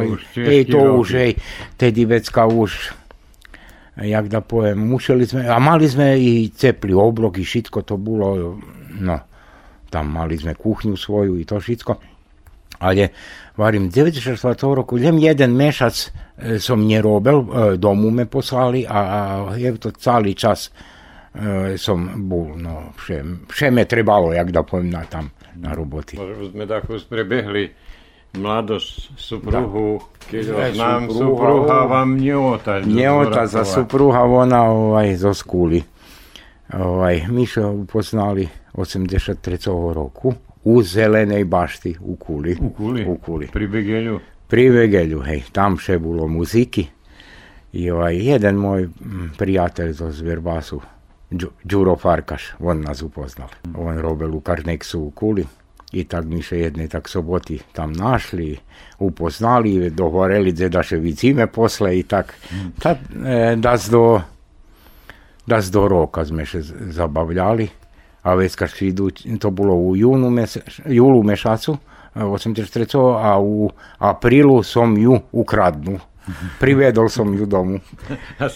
[0.04, 1.34] už hej, teški to už, hej,
[1.78, 2.92] tedi već ka už,
[4.02, 8.60] jak da pojem, mušeli sme, a mali sme i cepli oblok i šitko to bilo,
[9.00, 9.20] no,
[9.90, 11.96] tam mali sme kuhnju svoju i to šitko.
[12.80, 13.08] Ali,
[13.58, 14.76] varim, 94.
[14.76, 19.00] roku, len jeden mešac e, som nie robil, e, domu me poslali, a,
[19.50, 20.70] a je to cali čas
[21.34, 26.22] e, som bol, no, vše, vše me trebalo, jak da poviem, na, tam, na roboti.
[26.22, 27.74] Možno sme tako sprebehli
[28.38, 31.88] mladosť supruhu, Ne, ho znám, supruha, supruha o.
[31.88, 32.80] vám neota.
[32.80, 35.84] Njota za supruha, ona ovaj, zo skuli.
[36.70, 39.58] Ovaj, mi šo upoznali 83.
[39.94, 42.58] roku u Zelenej bašti u Kuli.
[42.62, 43.06] U Kuli?
[43.06, 43.48] U Kuli.
[43.48, 44.20] Pri Begelju.
[44.48, 46.88] Pri Vegelju, hej, tam še bilo muziki.
[47.74, 48.90] I ovaj, jedan moj
[49.38, 50.82] prijatelj zo Zverbasu,
[51.32, 53.48] Đu- Đuro Farkaš, on nas upoznal.
[53.78, 55.46] On robil u Karneksu u Kuli.
[55.92, 58.58] I tak mi še jedne tak soboti tam našli,
[59.00, 62.34] upoznali, dogovorili da da še vicime posle i tak.
[62.80, 64.20] Tad, e, da s do,
[65.48, 67.70] da s do roka sme še zabavljali,
[68.28, 71.78] a već idu, to bilo u junu mese, julu mešacu,
[72.16, 73.00] e, 83.
[73.24, 76.00] a u aprilu som ju ukradnu.
[76.60, 77.80] Privedol som ju domu.
[78.40, 78.50] A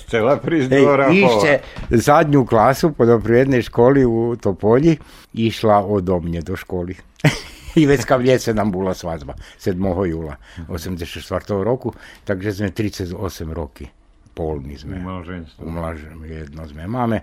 [0.71, 1.13] Ej, do Orachova.
[1.13, 4.97] išće zadnju klasu poljoprivredne školi u Topolji,
[5.33, 6.95] išla odo mnje do školi.
[7.75, 10.05] I već kad ljece nam bila svadba, 7.
[10.05, 10.35] jula
[10.67, 11.63] 84.
[11.63, 13.87] roku, takže sme 38 roki,
[14.33, 14.99] polni U sme.
[14.99, 15.67] malženstvu.
[15.67, 17.19] Umlažem jedno sme mame,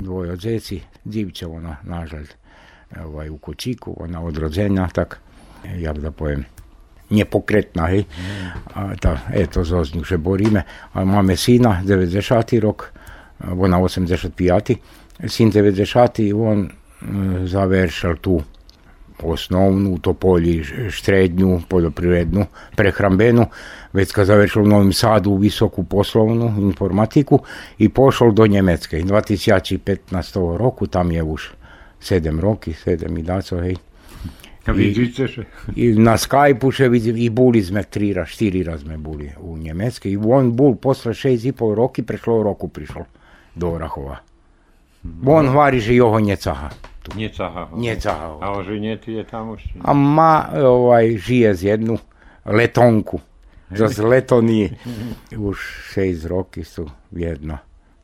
[0.00, 2.26] dvoje od zeci, dzivče ona, nažalj,
[3.04, 5.20] ovaj, u kočiku, ona od rođenja, tak,
[5.76, 6.44] jak da pojem,
[7.14, 8.10] nepokretná, hej.
[8.74, 10.66] A tá, eto, zo že boríme.
[10.94, 12.58] A máme syna, 90.
[12.58, 12.90] rok,
[13.54, 14.34] ona 85.
[15.30, 16.34] Syn 90.
[16.34, 16.70] on e,
[17.46, 18.42] završil tu
[19.22, 22.46] osnovnu, to polje štrednju, poljoprivrednu,
[22.76, 23.46] prehrambenu,
[23.92, 25.86] već završil u Novim Sadu u visoku
[26.58, 27.38] informatiku
[27.78, 28.96] i pošao do Njemecke.
[28.96, 30.56] 2015.
[30.58, 31.50] roku, tam je už
[32.00, 33.76] sedem roki, sedem i daco, hej.
[34.72, 35.06] I,
[35.76, 39.58] I na Skype še vidim, i buli sme tri, raz, štiri raz sme buli u
[39.58, 40.08] Njemecke.
[40.08, 43.04] I on bul posle šest i pol roki, prešlo roku prišel
[43.54, 44.16] do Orahova.
[45.26, 46.70] On vari že joho njecaha.
[47.16, 47.68] Njecaha.
[47.76, 48.38] Njecaha.
[48.40, 49.68] A oženjeti je tamo što?
[49.82, 51.98] A ma ovaj, žije z jednu
[52.44, 53.20] letonku.
[53.70, 54.70] Za z letonije.
[55.48, 55.58] Už
[55.92, 57.58] šest roki su jedno.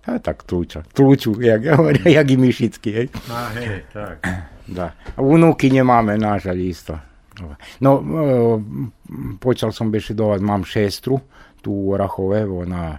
[0.05, 0.83] A tak tluča.
[0.93, 1.63] Tluču, jak,
[2.17, 2.93] jak i mišicki.
[2.93, 3.09] Hej.
[3.31, 4.27] A hej, tak.
[4.71, 4.93] Da.
[5.17, 6.99] Unukinje mame, nažalj, isto.
[7.81, 8.61] No, e,
[9.41, 11.21] počal som dovat, mam šestru,
[11.63, 12.99] tu u Orahove, ona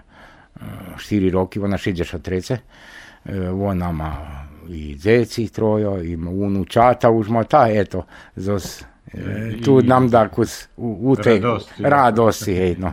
[0.56, 0.60] e,
[0.98, 2.56] štiri roki, ona 63.
[3.24, 4.12] E, Ona ma
[4.68, 8.04] i dzeci trojo, ima unučata už ma ta, eto,
[8.36, 8.82] zos,
[9.12, 11.82] e, tu nam da kus u, u te Radosti.
[11.82, 12.92] radosti, hej, no.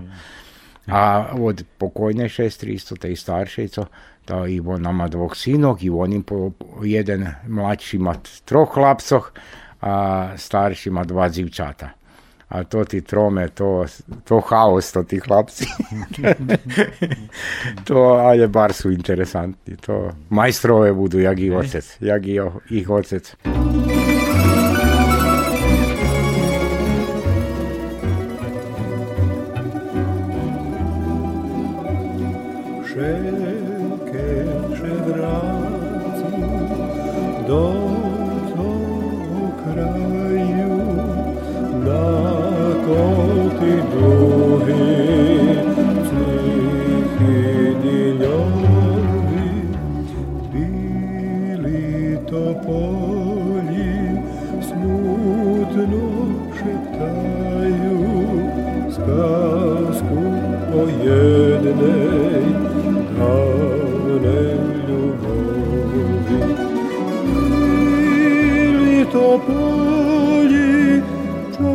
[0.91, 3.85] A od pokojne šestri isto, te i staršejco,
[4.25, 6.51] ta i on nama dvog sinog i on im po,
[6.83, 9.31] jedan mlađi ima troh hlapcoh,
[9.81, 11.89] a starši ima dva zivčata.
[12.49, 13.85] A to ti trome, to,
[14.23, 15.65] to haos, to ti hlapci.
[17.87, 19.77] to, ale bar su interesantni.
[19.77, 21.97] To majstrove budu, jak i ocec.
[21.99, 23.35] Jak i ih ocec.
[32.98, 34.28] Wszelkie
[34.74, 36.34] przewraci
[37.48, 37.74] do
[38.48, 40.78] tego kraju
[41.84, 42.06] na
[42.86, 44.84] koty duchy
[46.08, 47.40] cichy
[47.82, 49.50] dniowi
[50.52, 53.92] bili topoli
[54.60, 56.14] smutno
[56.56, 57.94] szeptają
[58.90, 60.20] сказку
[60.74, 60.82] o
[63.19, 66.41] jednej dawnej lubowi.
[68.15, 71.01] Bili topoli,
[71.57, 71.71] czą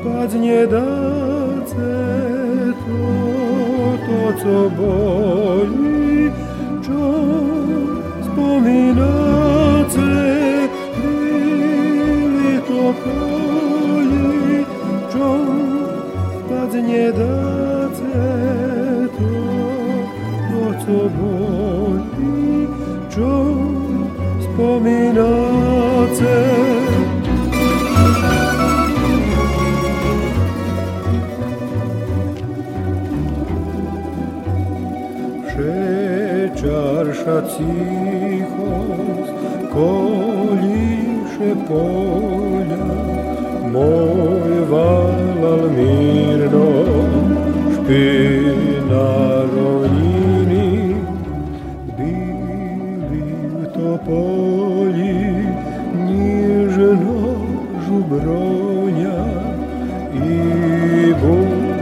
[0.00, 1.90] spadnie dace,
[2.84, 3.00] to,
[4.06, 6.30] to co boli,
[6.82, 7.02] czą
[8.22, 10.08] wspominace,
[11.00, 14.16] byli topoli,
[15.12, 15.28] czą
[16.46, 17.67] spadnie dace,
[20.88, 22.66] to co boli,
[23.10, 23.56] czą
[24.40, 26.34] wspominace.
[35.46, 39.34] Przeczarša cichost,
[39.72, 42.86] koliše polja,
[43.72, 46.68] moj valal mirno,
[47.74, 48.38] špi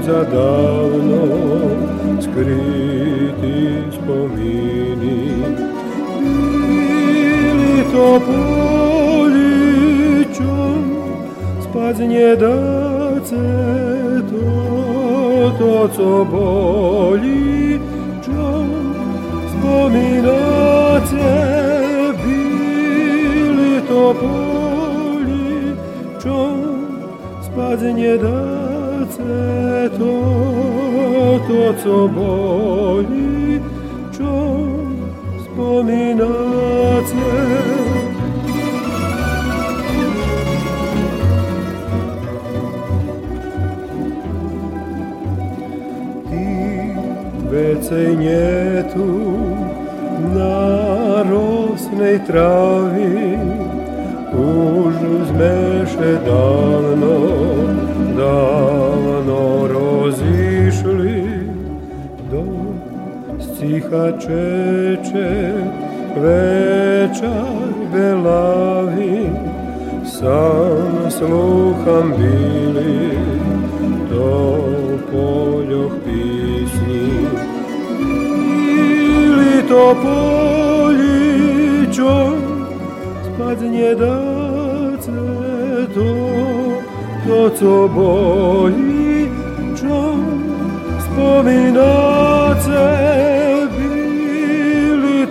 [0.06, 1.22] budza davno
[2.20, 5.18] skriti spomini.
[6.22, 9.46] Bili topoli,
[10.36, 10.82] čom
[11.60, 13.46] spadnie dace,
[14.30, 17.80] to, to co boli,
[18.22, 18.68] czą
[19.48, 21.30] wspominacie,
[22.26, 25.74] bili to poli,
[26.22, 26.62] czą
[27.42, 28.45] spadnie dace,
[31.48, 33.60] to co boli,
[34.18, 34.66] czą
[35.38, 36.26] wspominacie.
[47.50, 49.08] Vecej nie tu
[50.34, 53.38] na rosnej travi
[54.36, 54.94] už
[55.28, 57.16] zmeše davno,
[58.16, 60.35] davno rozišli
[63.66, 65.32] stiha čeče
[66.22, 69.30] večer belavi
[70.04, 73.10] sam sluham bili
[74.10, 74.58] do
[75.12, 77.10] poljoh pisni.
[77.98, 81.36] Bili to poličom
[83.24, 85.10] spadnie dace
[85.94, 86.10] to,
[87.26, 89.30] to co boli,
[89.78, 90.16] čo
[91.00, 92.45] spomínace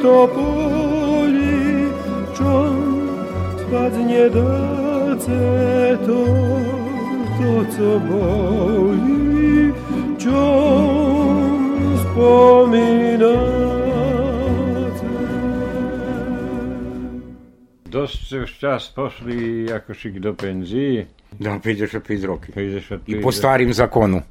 [0.05, 1.89] тополи
[2.37, 2.75] чон
[3.59, 6.21] спадне даце то
[7.37, 9.73] то co boli
[10.23, 13.55] чон wspominacie
[17.85, 21.05] Dostrzegł czas, poszli jakoś ich do pędzi.
[21.39, 22.53] Da, 55 roki.
[22.53, 24.21] 55 I po starym zakonu.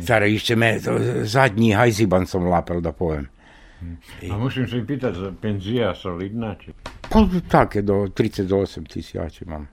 [0.00, 0.78] Stare, jeszcze me,
[1.22, 3.26] zadni hajziban som lapel, da powiem.
[4.30, 6.54] A musím si pýtať, penzia solidná?
[6.54, 6.72] Či...
[7.48, 9.68] Také do 38 tisíc mám.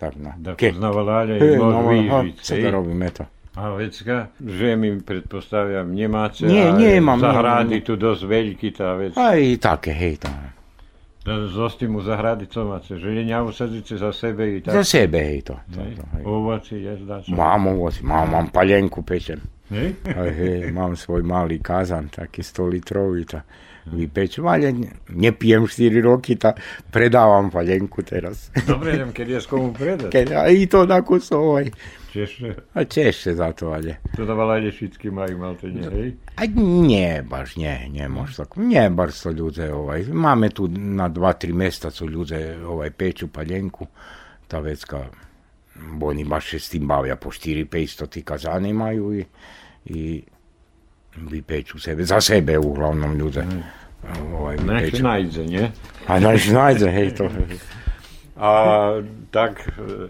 [0.00, 0.32] Tak na.
[0.38, 2.36] Da poznavala, ale je možno no, vyžiť.
[2.40, 3.28] Sada robím, eto.
[3.54, 7.84] A vecka, žemi, pretpostavljam, Njemace, nie, ali nemam, zahradi nemam.
[7.84, 9.20] tu dost veliki ta vecka.
[9.20, 10.32] A i take, hej, ta.
[11.52, 14.76] Zosti no, mu zahradi comace, želenja usadice za sebe i tako.
[14.76, 15.58] Za sebe, hej, to.
[15.74, 16.24] to, to hej.
[16.24, 19.40] Ovaci, jaz da Mam ovaci, mam, mam paljenku pečen.
[19.70, 19.94] Hej?
[20.04, 23.46] Aj, hej, mám svoj malý kazan, taký 100 litrový, ta
[23.86, 26.52] vypečem, ale ne- nepijem 4 roky, ta
[26.90, 28.50] predávam paljenku teraz.
[28.66, 30.10] Dobre, idem, keď je s komu predať.
[30.12, 31.70] Keď, a i to na kusov, aj.
[32.10, 34.02] Češte, A češće za to, ale.
[34.18, 36.10] to dávala ide všetky majú malte, nie, hej?
[36.36, 38.60] A nie baš, nie, nie može tako.
[38.60, 43.28] Nie baš to ljude, ovaj, máme tu na dva, tri mjesta su ljude ovaj, peču
[43.28, 43.86] paljenku,
[44.50, 45.06] ta vecka,
[46.02, 49.24] oni baš se s tim bavlja po 4-500 ti kazane imaju i,
[49.84, 50.22] i
[51.16, 53.44] vypeču sebe, za sebe uglavnom ljude.
[54.32, 55.02] Ovaj, Nech vypeču.
[55.02, 55.70] najdze, nie?
[56.06, 57.28] A naš najde, hej, to.
[58.40, 60.08] A tak e,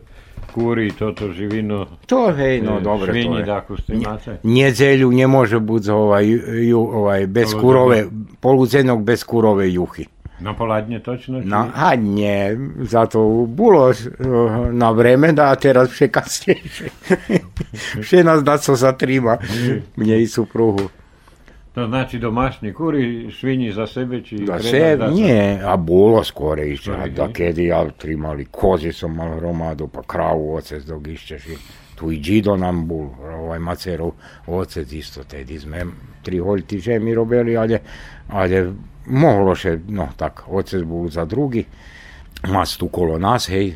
[0.54, 3.46] kúri toto živinu, To, hej, no e, dobro, to je.
[3.86, 4.38] tým máte?
[4.42, 6.26] Njedzelju ne može biti ovaj,
[6.68, 8.04] ju, ovaj, bez kurove,
[8.40, 10.06] poluzenog bez kurove juhi.
[10.40, 11.42] Na poladne točno?
[11.42, 11.48] Či?
[11.48, 13.96] Na, a nie, zato bolo eh,
[14.72, 16.88] na vreme, da teraz vše kasnejšie.
[18.04, 19.38] vše nás na co zatrima,
[19.96, 20.88] mne i supruhu.
[21.74, 26.68] To znači domašní kúri, švini za sebe, či Da se, za nie, a bolo skore
[26.68, 27.32] išće, a da ne?
[27.32, 31.56] kedy ja trimali kozi som mal hromadu, pa kravu ocec dok išćeš i
[32.00, 34.14] tu i džido nam bol, ovaj macerov
[34.48, 35.84] ocec isto tedy sme
[36.24, 37.80] tri holjti žemi robili, ale,
[38.32, 38.62] ale
[39.12, 41.66] mohlo še, no tak, ocec bol za drugi,
[42.48, 43.74] mas tu kolo nas, hej,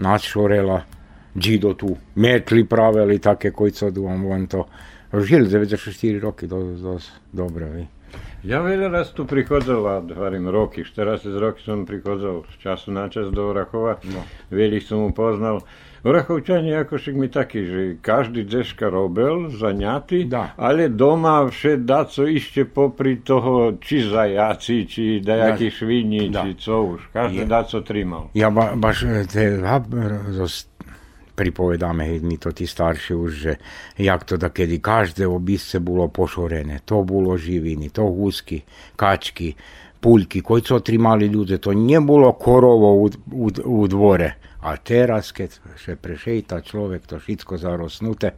[0.00, 0.80] nas šorela,
[1.36, 4.64] džido tu, metli pravili také, koji co duvam von to,
[5.12, 7.86] žili 94 roky, dosť, dosť dobre, hej.
[8.46, 13.10] Ja veľa raz tu prichádzal, a hovorím roky, 40 roky som prichádzal z času na
[13.12, 14.24] čas do Orachova, no.
[14.48, 15.60] veľa som mu poznal.
[16.04, 20.52] Orachovčani ako však mi takí, že každý deška robil, zaňatý, Da.
[20.54, 26.44] ale doma vše daco ešte popri toho, či zajaci, či dajakí švini, Da.
[26.44, 27.00] či co už.
[27.12, 27.48] Každý Je.
[27.48, 28.24] daco trimal.
[28.34, 29.88] Ja ba, baš e, te hab,
[30.30, 30.68] zos,
[31.34, 33.52] pripovedáme, hej, mi to tí starší už, že
[33.98, 38.64] jak to da kedy každé obisce bolo pošorené, to bolo živiny, to husky,
[38.96, 39.52] kačky,
[40.00, 44.34] puljki, koji su otrimali ljude, to nije bilo korovo u, u, u dvore,
[44.66, 48.32] a teraz kad se prešejta človek, to šitsko zarosnute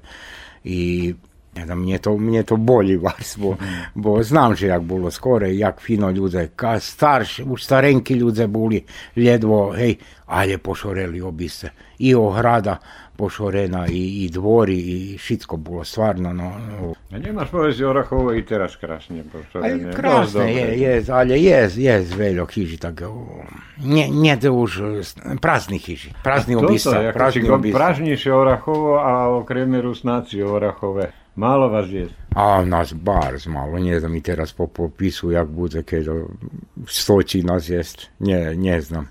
[0.64, 1.14] i
[1.56, 3.56] ne znam, mnje to, mnje to bolji vas, bo,
[3.94, 8.84] bo znam že jak bilo skore, jak fino ljude, ka starš, už starenki ljude boli
[9.16, 11.70] ljedvo, hej, ale pošoreli obise.
[11.98, 12.76] I ohrada
[13.18, 16.94] pošorena, i, i dvori, i šitsko bilo stvarno, no, no
[17.50, 19.90] povedať, že Orachovo i teraz krásne Aj, poštorené.
[19.90, 23.42] krásne je, je, ale je, je veľa chyži, tak o,
[23.82, 25.02] nie, nie to už
[25.42, 27.78] prázdnych chyži, prázdny obista, prázdny obista.
[27.78, 31.10] Pražnejšie Orachovo a okrem rusnáci Orachove.
[31.38, 32.10] Málo vás je.
[32.34, 36.26] A nás bar malo, ne znam i teraz po popisu jak bude o,
[36.86, 39.08] stoči nás jest, nie, nie znam.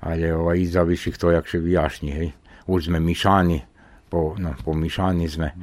[0.00, 2.28] Ale ovaj, iza viših to jak še vyjašnji, hej.
[2.66, 3.62] Už sme mišani,
[4.10, 5.54] po, no, po mišani sme.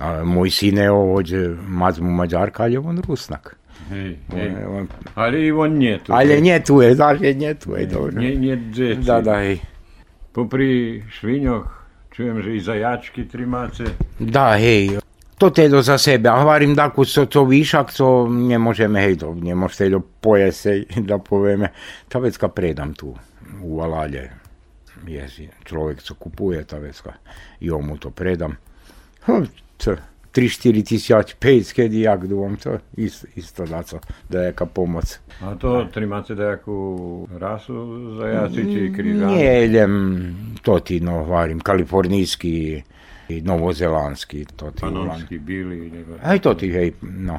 [0.00, 3.56] A môj syn je ovdje, mac mu Mađarka, ale on Rusnak.
[3.88, 4.48] Hej, hej.
[4.64, 6.12] on, Ale i on nie tu.
[6.12, 7.88] ale nie tu je, znaš, nie tu je.
[8.12, 9.04] Nie, nie džeci.
[9.04, 9.60] Da, da, hej.
[10.32, 11.68] Popri švinjoch
[12.12, 13.84] čujem, že i zajačky trimáce.
[14.20, 15.00] Da, hej,
[15.40, 19.16] to tedo za sebe, a hovorim da ako so to višak, to ne možeme, hej,
[19.16, 21.72] to ne možete do pojese, da poveme.
[22.08, 23.16] Ta vecka predam tu,
[23.62, 24.39] u Valalje
[25.06, 27.12] je človek, co kupuje ta vecka,
[27.60, 28.56] ja mu to predam.
[30.34, 33.98] 3-4 tisjač pejske dijak dom, to isto, isto daco,
[34.28, 35.18] da je pomoc.
[35.42, 37.74] A to trimate da jaku rasu
[38.18, 39.34] za jačići mm, križani?
[39.34, 42.82] Nije, idem, to ti no varim, kalifornijski
[43.28, 46.14] i novozelanski, to ti Panonski bili nego...
[46.22, 47.38] Aj to ti, hej, no.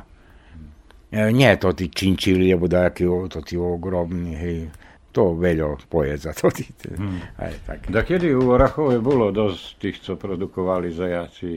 [1.12, 4.68] E, Nije to ti činčili, lebo da jaki, to ti ogromni, hej
[5.12, 6.48] to veľo poje za to.
[6.96, 7.20] Hmm.
[7.38, 7.92] Aj, tak.
[7.92, 11.52] Da kedy u Orachove bolo dosť tých, co produkovali zajaci?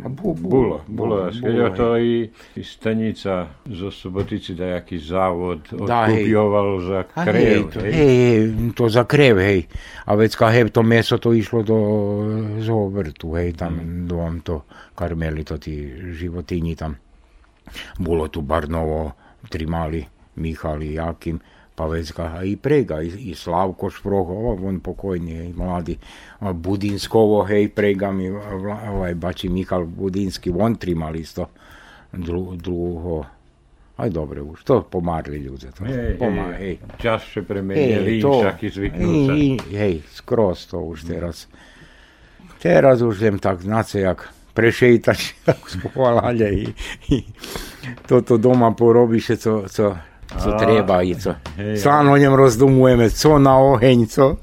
[0.00, 1.28] A bu, bu, Bolo, bolo.
[1.28, 2.24] bolo, bolo to i,
[2.56, 6.24] i stanica zo Subotici da jaký závod Da, hej.
[6.24, 7.34] odkupioval za krev.
[7.36, 8.36] hej, to, hej, hej,
[8.72, 9.60] to za krev, hej.
[10.04, 11.78] A vecka, hej, to meso to išlo do
[12.58, 14.08] zovrtu, hej, tam mm.
[14.08, 14.64] dom to
[14.96, 15.76] karmeli to tí
[16.16, 16.96] životini tam.
[17.98, 19.12] Bolo tu Barnovo,
[19.50, 20.00] Trimali,
[20.38, 21.36] Michali, Jakim,
[21.76, 25.98] pa vecka, a i prega, i, i Slavko Šprohova, on pokojni, hej, mladi.
[26.40, 31.50] Budinskovo, hej, prega mi, ovaj, bači Michal Budinski, on Trimali isto,
[32.12, 33.24] dru, drugo.
[33.96, 35.72] Aj dobre už, to pomarli ľudia.
[35.72, 37.00] To, Hej, pomar, hej, hej.
[37.00, 39.32] časše premenili, to, však i zvyknú sa.
[39.32, 41.48] i, hej, skroz to už teraz.
[42.60, 44.28] Teraz už idem tak znace, jak
[45.68, 46.64] spovalane i,
[47.12, 47.24] i
[48.08, 49.96] toto doma porobíše, co, co,
[50.26, 51.34] co A, treba i co.
[51.56, 54.36] hej, Sám o ňom rozdumujeme, co na oheň, co.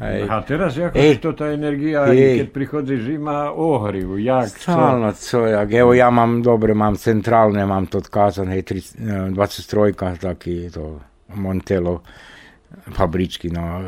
[0.00, 0.20] Hej.
[0.28, 1.20] A teraz ako Ej.
[1.20, 2.44] to tá energia, Ej.
[2.44, 4.72] keď prichodí zima, ohriv, jak, co?
[4.72, 8.00] Stalno, co, jak, evo ja mám, dobre, mám centrálne, mám to
[8.48, 11.00] hej, eh, 23, taký to
[11.34, 12.00] Montelo
[12.96, 13.82] fabričky, no,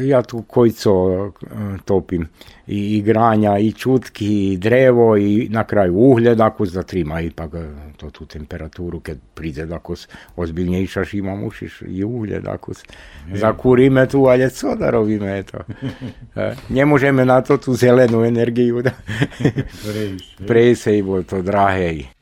[0.00, 0.92] ja tu kojco
[1.26, 2.28] eh, topim,
[2.66, 7.54] i, i granja, i čutki, i drevo, i na kraju uhlje, dakle, da trima ipak
[7.54, 9.96] eh, to tu temperaturu, kad pride, dakle,
[10.36, 12.74] ozbiljnejša šima mušiš i uhlje, dakle,
[13.34, 15.58] zakurime tu, ali co da robíme, eto.
[16.36, 18.90] Eh, Ne možeme na to tu zelenu energiju da
[19.82, 20.16] hej.
[20.46, 22.21] prejsej, bol to drahé.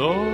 [0.00, 0.29] though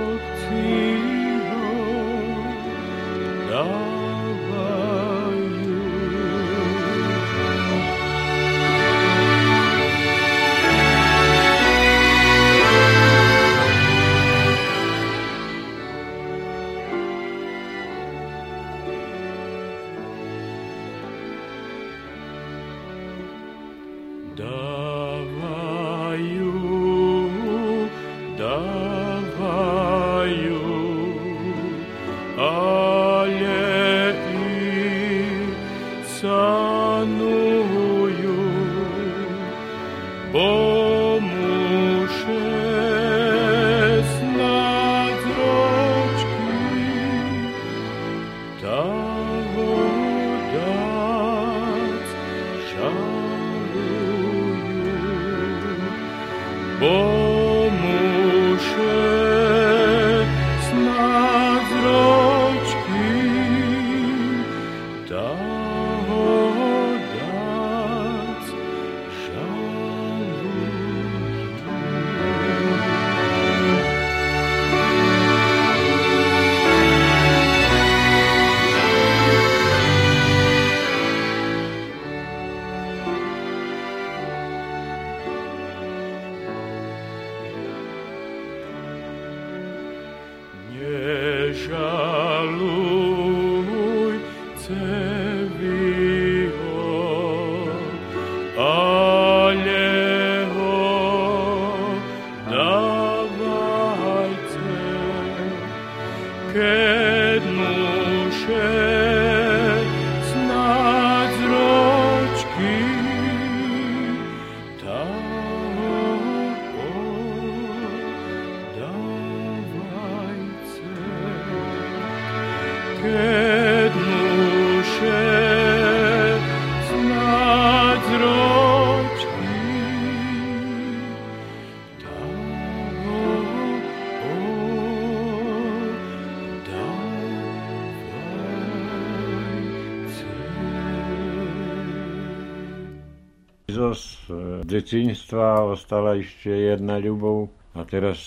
[143.77, 148.17] Zo z e, dzieciństwa ostala jeszcze jedna ľubov a teraz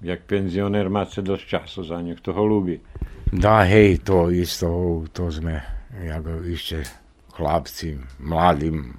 [0.00, 2.80] jak penzioner máte dosť času za ňu, kto ho ľúbi.
[3.28, 5.60] Da, hej, to isto, to sme,
[5.92, 6.88] ako ešte
[7.36, 8.96] chlapci, mladým,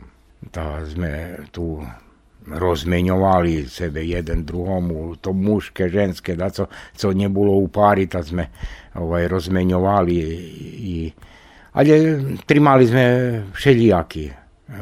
[0.53, 1.81] da sme tu
[2.45, 8.45] rozmeňovali sebe jeden druhomu, to mužské, ženské, da co, co nebolo u pári, tak sme
[8.93, 10.17] ovaj, rozmeňovali
[10.85, 10.95] i,
[11.73, 11.93] ale
[12.45, 13.05] trimali sme
[13.57, 14.25] všelijakí,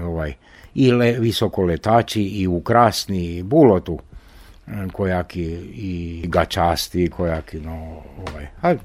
[0.03, 0.35] ovaj,
[0.75, 5.43] i le, visokoletači, i ukrasni, bulo tu e, kojaki
[5.75, 8.75] i gačasti, kojaki, no, ovaj, a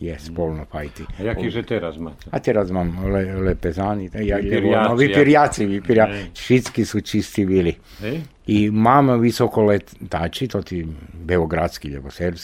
[0.00, 1.04] je spolno fajti.
[1.18, 2.24] A jaký že teraz máte?
[2.32, 7.76] A teraz mám le, lepezani, ja, Vypiriaci, no, vypiriaci, všetky sú čistí bili.
[8.00, 8.24] Hej?
[8.48, 10.80] I mám visokoletači, to ti
[11.12, 11.92] beogradski,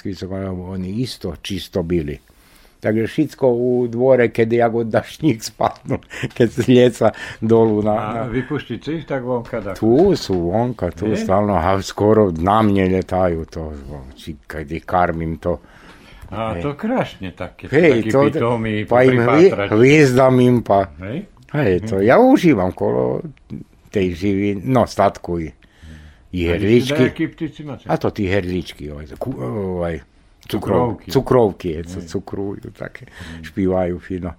[0.04, 2.20] visokoletači, oni isto čisto bili.
[2.86, 5.98] Takže všetko u dvore, keď ako dašník spadnú,
[6.38, 7.08] keď z lieca
[7.42, 9.58] dolu na, na, A vypuštíte ich tak vonka?
[9.58, 9.74] Tak?
[9.74, 11.18] tu sú vonka, tu Je?
[11.18, 13.74] stalno, a skoro na mne letajú to,
[14.14, 15.58] či keď ich karmím to.
[16.30, 19.18] A to krásne také, Hej, taký to, pitomý, pa im
[19.74, 20.86] hviezdam im pa.
[21.02, 21.26] Hej?
[21.50, 23.18] Hej, to ja užívam kolo
[23.90, 25.50] tej živiny, no statku i,
[26.34, 27.10] i herličky.
[27.90, 29.94] A to tí herličky, ovaj, ovaj,
[30.48, 31.10] Cukrovky.
[31.10, 33.06] cukrovky, je, co cukrujú, také,
[33.42, 34.34] špívajú fino.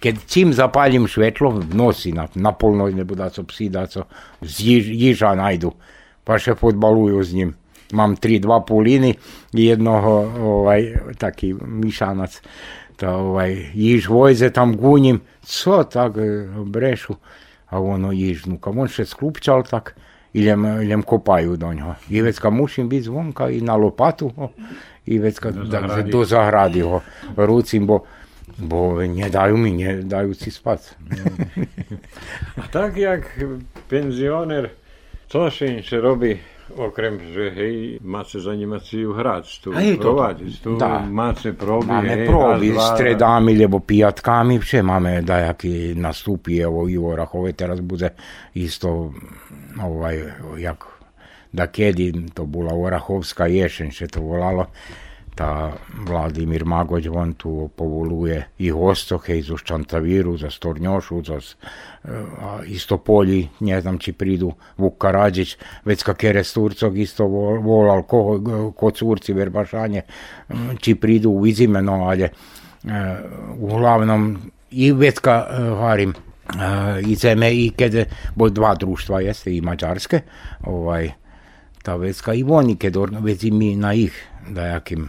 [0.00, 4.00] Keď čím zapálim svetlo v noci, na, na polnoc, nebo co psi, co,
[4.40, 5.72] z již, jiža najdu,
[6.24, 7.50] pa še fotbalujú s ním.
[7.92, 9.18] Mám tri, dva puliny
[9.52, 12.40] i jednoho, ovaj, taký myšanac,
[12.96, 17.16] to ovaj, již vojze tam guním, co tak e, brešu,
[17.68, 19.98] a ono již, no on še sklupčal tak,
[20.34, 21.94] idem, idem kopaju do ňoho.
[22.10, 24.50] I vecka musím byť zvonka i na lopatu ho,
[25.06, 26.10] i vecka do zahrady.
[26.24, 26.98] zahrady, do ho
[27.36, 28.06] rúcim, bo,
[28.58, 30.94] bo nedajú mi, nedajú si spať.
[32.60, 33.38] A tak jak
[33.88, 34.70] penzioner,
[35.28, 36.38] co inše robí,
[36.76, 41.02] okrem, že hej, máte za animáciu hrať, tu Hej, to- provádiť, tu da.
[41.02, 46.86] máte proby, Máme hej, proby raz, dva, stredami, lebo pijatkami, vše máme dajaký nastupy, evo
[46.86, 48.14] Ivo Rachove teraz bude
[48.54, 49.10] isto,
[49.76, 50.16] ovaj,
[50.56, 50.84] jak
[51.50, 54.70] da kedy, to bola Orachovská ješen, še to volalo,
[55.34, 55.72] tá
[56.06, 61.56] Vladimír Magoď von tu povoluje i hostoch, hej, zo Ščantavíru, za Storňošu, za s-
[62.38, 67.60] a isto Polji, ne znam či prídu Vuk Karadžić, već kakere s Turcog isto vol-
[67.60, 68.40] volal, ko,
[68.72, 70.02] ko curci verbašanje,
[70.78, 72.30] či prídu u izimeno, ale e,
[73.56, 74.38] uglavnom
[74.70, 76.16] i vecka e, harim e,
[77.02, 78.04] ideme i kada,
[78.34, 80.20] bo dva društva jeste i mađarske,
[80.62, 81.10] ovaj,
[81.82, 84.12] ta vecka i oni kad orga- već i mi na ih
[84.48, 85.08] dajakim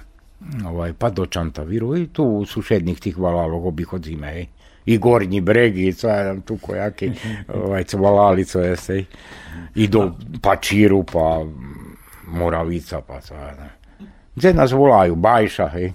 [0.66, 4.48] ovaj, pa do Čantaviru i tu u sušednih tih valalog obih od zime, ej.
[4.86, 7.12] I gornji bregi, i znam tu kojaki,
[7.64, 9.06] ovaj, co valali, co jeste, ej.
[9.76, 11.46] I do Pačiru, pa
[12.28, 13.70] Moravica, pa znam.
[14.36, 15.94] Gdje nas volaju, Bajša, hej.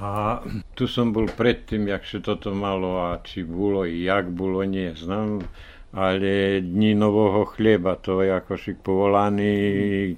[0.00, 0.42] A
[0.74, 4.94] tu som bol predtým, jak sa toto malo a či bolo i jak bolo, nie
[4.94, 5.42] znam
[5.88, 9.52] ale dni nového chleba, to je ako si povolaný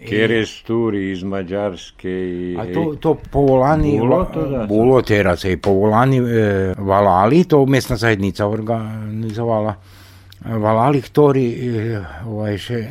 [0.02, 2.58] kerestúri z Maďarskej.
[2.58, 6.26] A to, to povolaný bolo, to bolo teraz, je povolaný e,
[6.74, 9.72] Valali, to miestna zajednica organizovala.
[10.40, 11.58] Valali, ktorí e,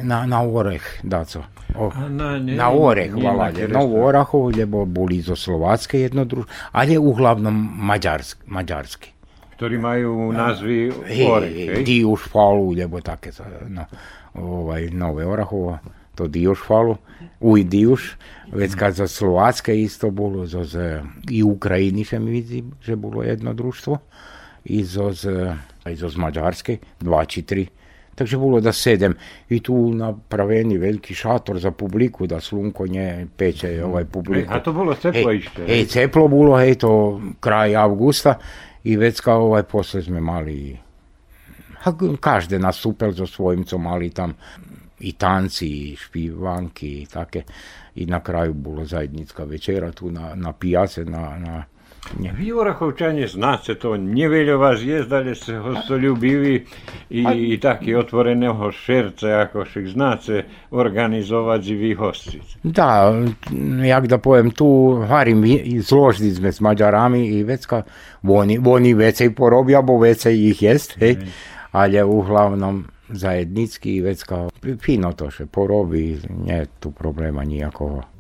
[0.08, 1.52] na, na Orech, dáco.
[1.76, 4.24] O, na, ne, na Orech valali, na, na
[4.56, 7.12] lebo boli zo Slováckej jednodruž, ale u
[7.60, 9.19] Maďarsk, maďarsky.
[9.60, 11.84] Ktorí majú názvy Hej, orech, hej?
[11.84, 13.84] Dijuš falu, lebo také, sa, no,
[14.40, 15.76] ovaj, Nové Orahovo,
[16.16, 16.96] to Dijuš falu,
[17.44, 18.16] uj Dijuš,
[18.56, 23.20] već kad za Slovatske isto bolo, zo z, i Ukrajini še mi vidim, že bolo
[23.20, 24.00] jedno društvo,
[24.72, 25.52] i zo z,
[25.84, 27.68] aj zo z Mađarske, dva či tri,
[28.16, 29.12] takže bolo da sedem.
[29.52, 34.56] I tu napraveni veliki šator za publiku, da slunko nje peče ovaj publiku.
[34.56, 35.68] A to bolo ceploište.
[35.68, 38.40] Hej, ceplo bolo, hej, to kraj avgusta
[38.84, 40.78] i već kao ovaj posle sme mali
[42.20, 44.34] každe nastupel so svojim, co mali tam
[45.00, 47.44] i tanci, i špivanki i take.
[47.96, 51.64] I na kraju bolo zajednická večera tu na, na pijace, na, na
[52.20, 52.34] Nie.
[52.34, 56.66] Vi Orachovčanie znáte to, neveľa vás je, zdali ste hostoljubivi
[57.14, 60.36] i, i taki otvoreného šerca, ako však znáte
[60.74, 62.46] organizovať i vy hostiť.
[62.66, 63.14] Da,
[63.86, 65.46] jak da pojem, tu harim
[65.86, 67.86] zložili sme s Mađarami i vecka,
[68.26, 71.22] oni, oni vecej porobia, bo vecej ih jest, hej,
[71.72, 74.50] ale uglavnom zajednički i vecka
[74.82, 78.19] fino to še porobi, nie tu problema nijakovo.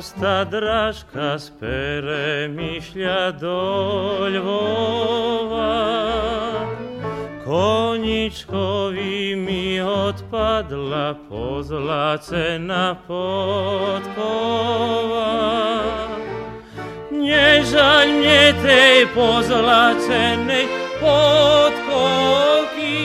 [0.00, 5.76] Моста Дражка з перемішля до Львова.
[7.44, 14.10] Koničkovi mi odpadla pozlacena podkova.
[17.12, 20.66] Nie żal mnie tej pozlacenej
[21.00, 22.96] podkoki,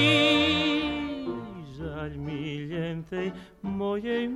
[1.78, 3.32] żal mi tej
[3.64, 4.30] mojej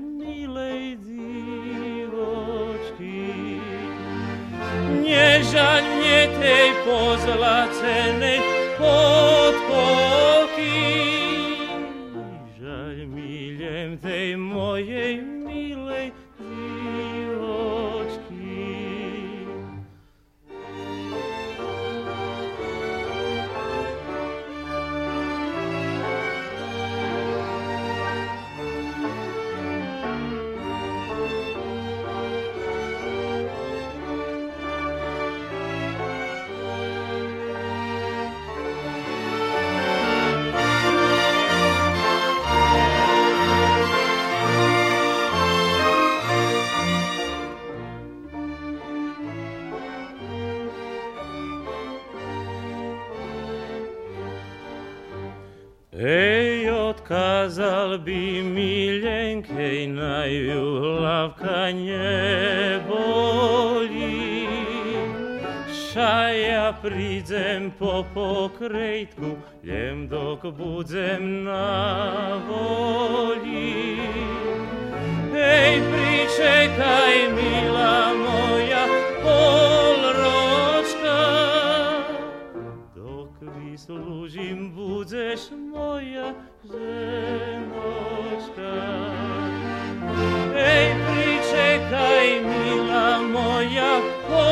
[5.10, 8.38] nežadne tej pozlacenej,
[8.78, 9.38] pozlacenej,
[60.30, 63.09] milenkej na ju hlavka neboli.
[65.69, 73.97] Ša ja prídem po pokrejtku, jem dok budzem na voli.
[75.34, 77.34] Ej, pričekaj,
[78.13, 78.86] moja,
[79.23, 81.19] polročka,
[82.93, 87.69] dok vyslúžim, budzeš moja ženočka.
[92.30, 94.51] Oj, mila moja Polroczka,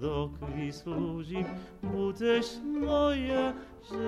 [0.00, 1.44] do krwi służy
[1.82, 2.46] buteś
[2.80, 3.52] moja
[3.90, 4.02] żenoczka.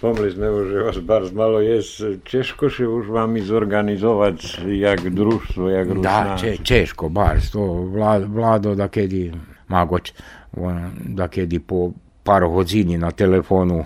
[0.00, 2.02] Pomyślałem, że was bardzo mało jest.
[2.24, 6.24] Ciężko się już wami zorganizować jak drużstwo, jak różna.
[6.24, 7.74] Da, ciężko bardzo.
[7.74, 9.32] Wlado, Vlado da kiedy,
[9.68, 10.14] magoć,
[11.04, 11.92] da kiedy po
[12.24, 13.84] paru godzin na telefonu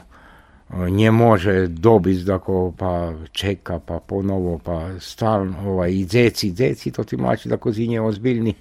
[0.71, 6.91] e, nie može dobiti dako pa čeka pa ponovo pa stalno ovaj, i dzeci, dzeci
[6.91, 8.55] to ti mlači da kozinje ozbiljni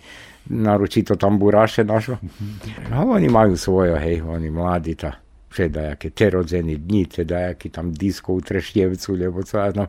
[0.46, 2.18] naročito tamburaše našo.
[2.94, 5.12] A oni imaju svoje, hej, oni mladi ta
[5.52, 9.88] še dajake te rodzeni dni, te dajaki tam disko u Trešnjevcu, co ja znam.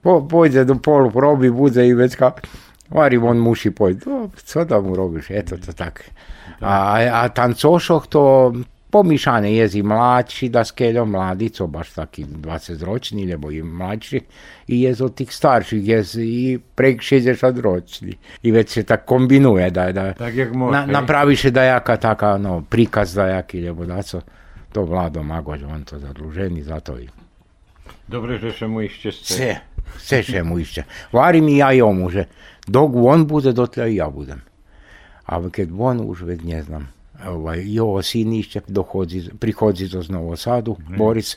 [0.00, 2.32] Po, pojde do polu probi, bude i već ka,
[2.90, 6.10] Vari on muši pojde, "O, co da mu robiš, eto to tak.
[6.60, 8.54] A, a tancošoh to
[8.90, 14.20] pomišane jezi mladši da skeljom mladi, co baš taki 20 ročni, lebo i mladši,
[14.68, 18.16] i jez od tih starših, jez i prek 60 ročni.
[18.42, 20.72] I već se tak kombinuje da, da Tak jak može.
[20.72, 24.20] na, napraviše da jaka taka, no, prikaz da jaki, lebo da co,
[24.72, 27.08] to Vlado Magoľ, on to zadlužený za to i
[28.10, 29.14] Dobre, že še mu ste.
[29.14, 29.52] Sve,
[29.98, 30.82] sve še mu išće.
[31.14, 32.26] Varim i ja jomu, že
[32.66, 34.42] dok on bude, dotle i ja budem.
[35.26, 36.88] A kad on už već ne znam,
[37.28, 41.36] ovaj, i ovo sin išće, dohodzi, prihodzi do Novo Sadu, Boris,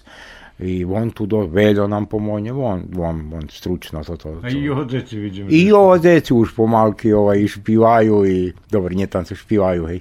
[0.59, 4.39] I on tu do Veljo nam pomogne, on, on, on stručno to to.
[4.43, 5.47] A i odeci vidím.
[5.49, 9.99] I odeci už pomalky ovaj, i špivajú, i, dobro, nie tam sa špivajú, hej.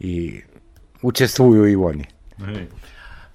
[0.00, 0.42] I
[1.02, 2.04] učestvujú i oni.
[2.42, 2.66] Hej.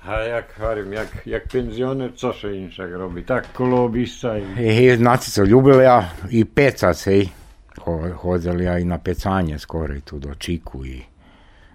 [0.03, 3.23] A jak hovorím, jak, jak penzioner, co še inšak robí?
[3.23, 4.43] Tak kolo obisa i...
[4.43, 7.29] Hej, znači co, ljubili ja i pecac, hej.
[7.87, 11.01] Ho- ja i na pecanje skoro i tu do Čiku i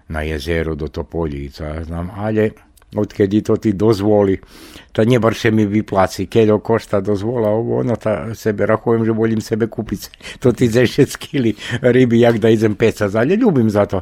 [0.09, 2.49] na jezeru do Topoljica, znam, ale
[2.95, 4.39] odkedy to ti dozvoli,
[4.91, 9.41] ta nie barše mi vyplaci, keďo košta dozvola ovo, ono, ta sebe rachujem, že volim
[9.41, 10.01] sebe kupiť
[10.41, 14.01] to ti za 6 kili ryby, jak da idem pecac, ale ljubim za to.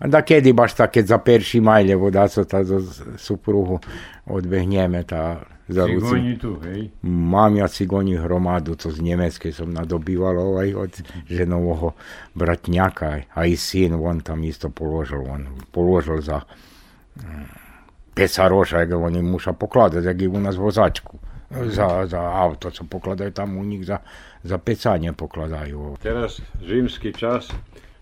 [0.00, 2.80] Da kedy baš tak, keď za perši majljevo, da co ta za
[3.18, 3.78] supruhu
[4.26, 6.04] odbehneme, ta za ruci.
[6.06, 6.80] Cigoni tu, hej.
[7.04, 10.92] Mám ja cigoni hromadu, to z Nemeckej som nadobýval ovaj od
[11.28, 11.96] ženového
[12.36, 17.46] bratňaka, aj syn, on tam isto položil, on položil za mm,
[18.14, 21.18] pesaroša, jak oni muša pokladať, jak i u nás vozačku.
[21.52, 24.00] Za, za auto, co pokladajú tam u nich za,
[24.40, 26.00] za pecanie pokladajú.
[26.00, 27.52] Teraz zimský čas,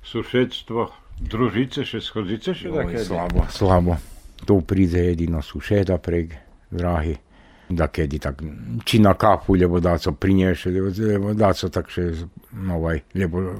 [0.07, 0.87] sušedstvo,
[1.18, 3.03] družice še, schodzice še také?
[3.03, 3.99] slabo, slabo.
[4.47, 6.39] Tu príde jedino sušeda prek
[6.71, 7.18] drahy.
[7.71, 8.43] Da kedy tak,
[8.85, 9.99] či na kapu, lebo dá
[11.55, 13.55] co tak, že, no ovaj, lebo,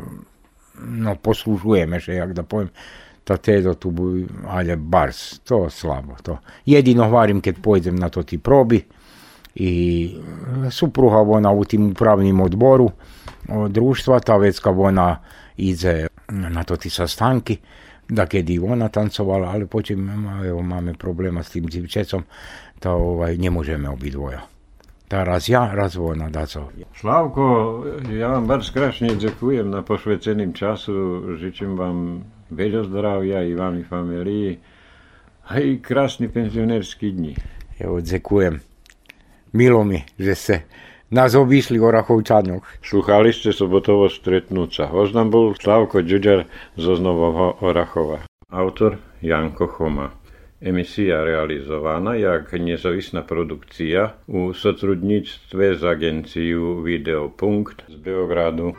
[0.83, 2.75] no poslužujeme, že jak da poviem,
[3.25, 4.27] ta tedo tu bu,
[4.77, 6.39] bars, to slabo, to.
[6.67, 8.83] Jedino hvarim keď pojdem na to ti probi
[9.55, 9.71] i
[10.71, 12.91] supruha ona u tim upravnim odboru
[13.49, 15.23] o, društva, ta vecka ona
[15.57, 17.59] ide na to ti sastanki,
[18.09, 20.11] da kedy ona tancovala, ale počím,
[20.45, 22.25] evo, máme problema s tým divčecom,
[22.81, 24.49] to ovaj, nemôžeme obidvoja.
[25.11, 26.71] Tá raz ja, raz ona, daco.
[26.95, 27.83] Slavko,
[28.15, 31.35] ja vám bardzo strašne ďakujem na pošvecením času.
[31.35, 32.23] Žečím vám
[32.55, 34.63] veľa zdravia i vám i familii.
[35.51, 37.35] Aj krásny penzionerský dni.
[37.83, 38.63] Jo, ďakujem.
[39.51, 40.57] Milo mi, že se
[41.11, 42.63] nás obišli o Rachovčanoch.
[42.79, 44.87] Sluchali ste sobotovo stretnúca.
[44.87, 46.47] Host nám bol Slavko Ďuďar
[46.79, 48.31] zo Znovoho Orachova.
[48.47, 50.20] Autor Janko Choma.
[50.63, 58.73] Emisja realizowana jak niezawisna produkcja u sotrudnictwie z agencją Videopunkt z Beogradu.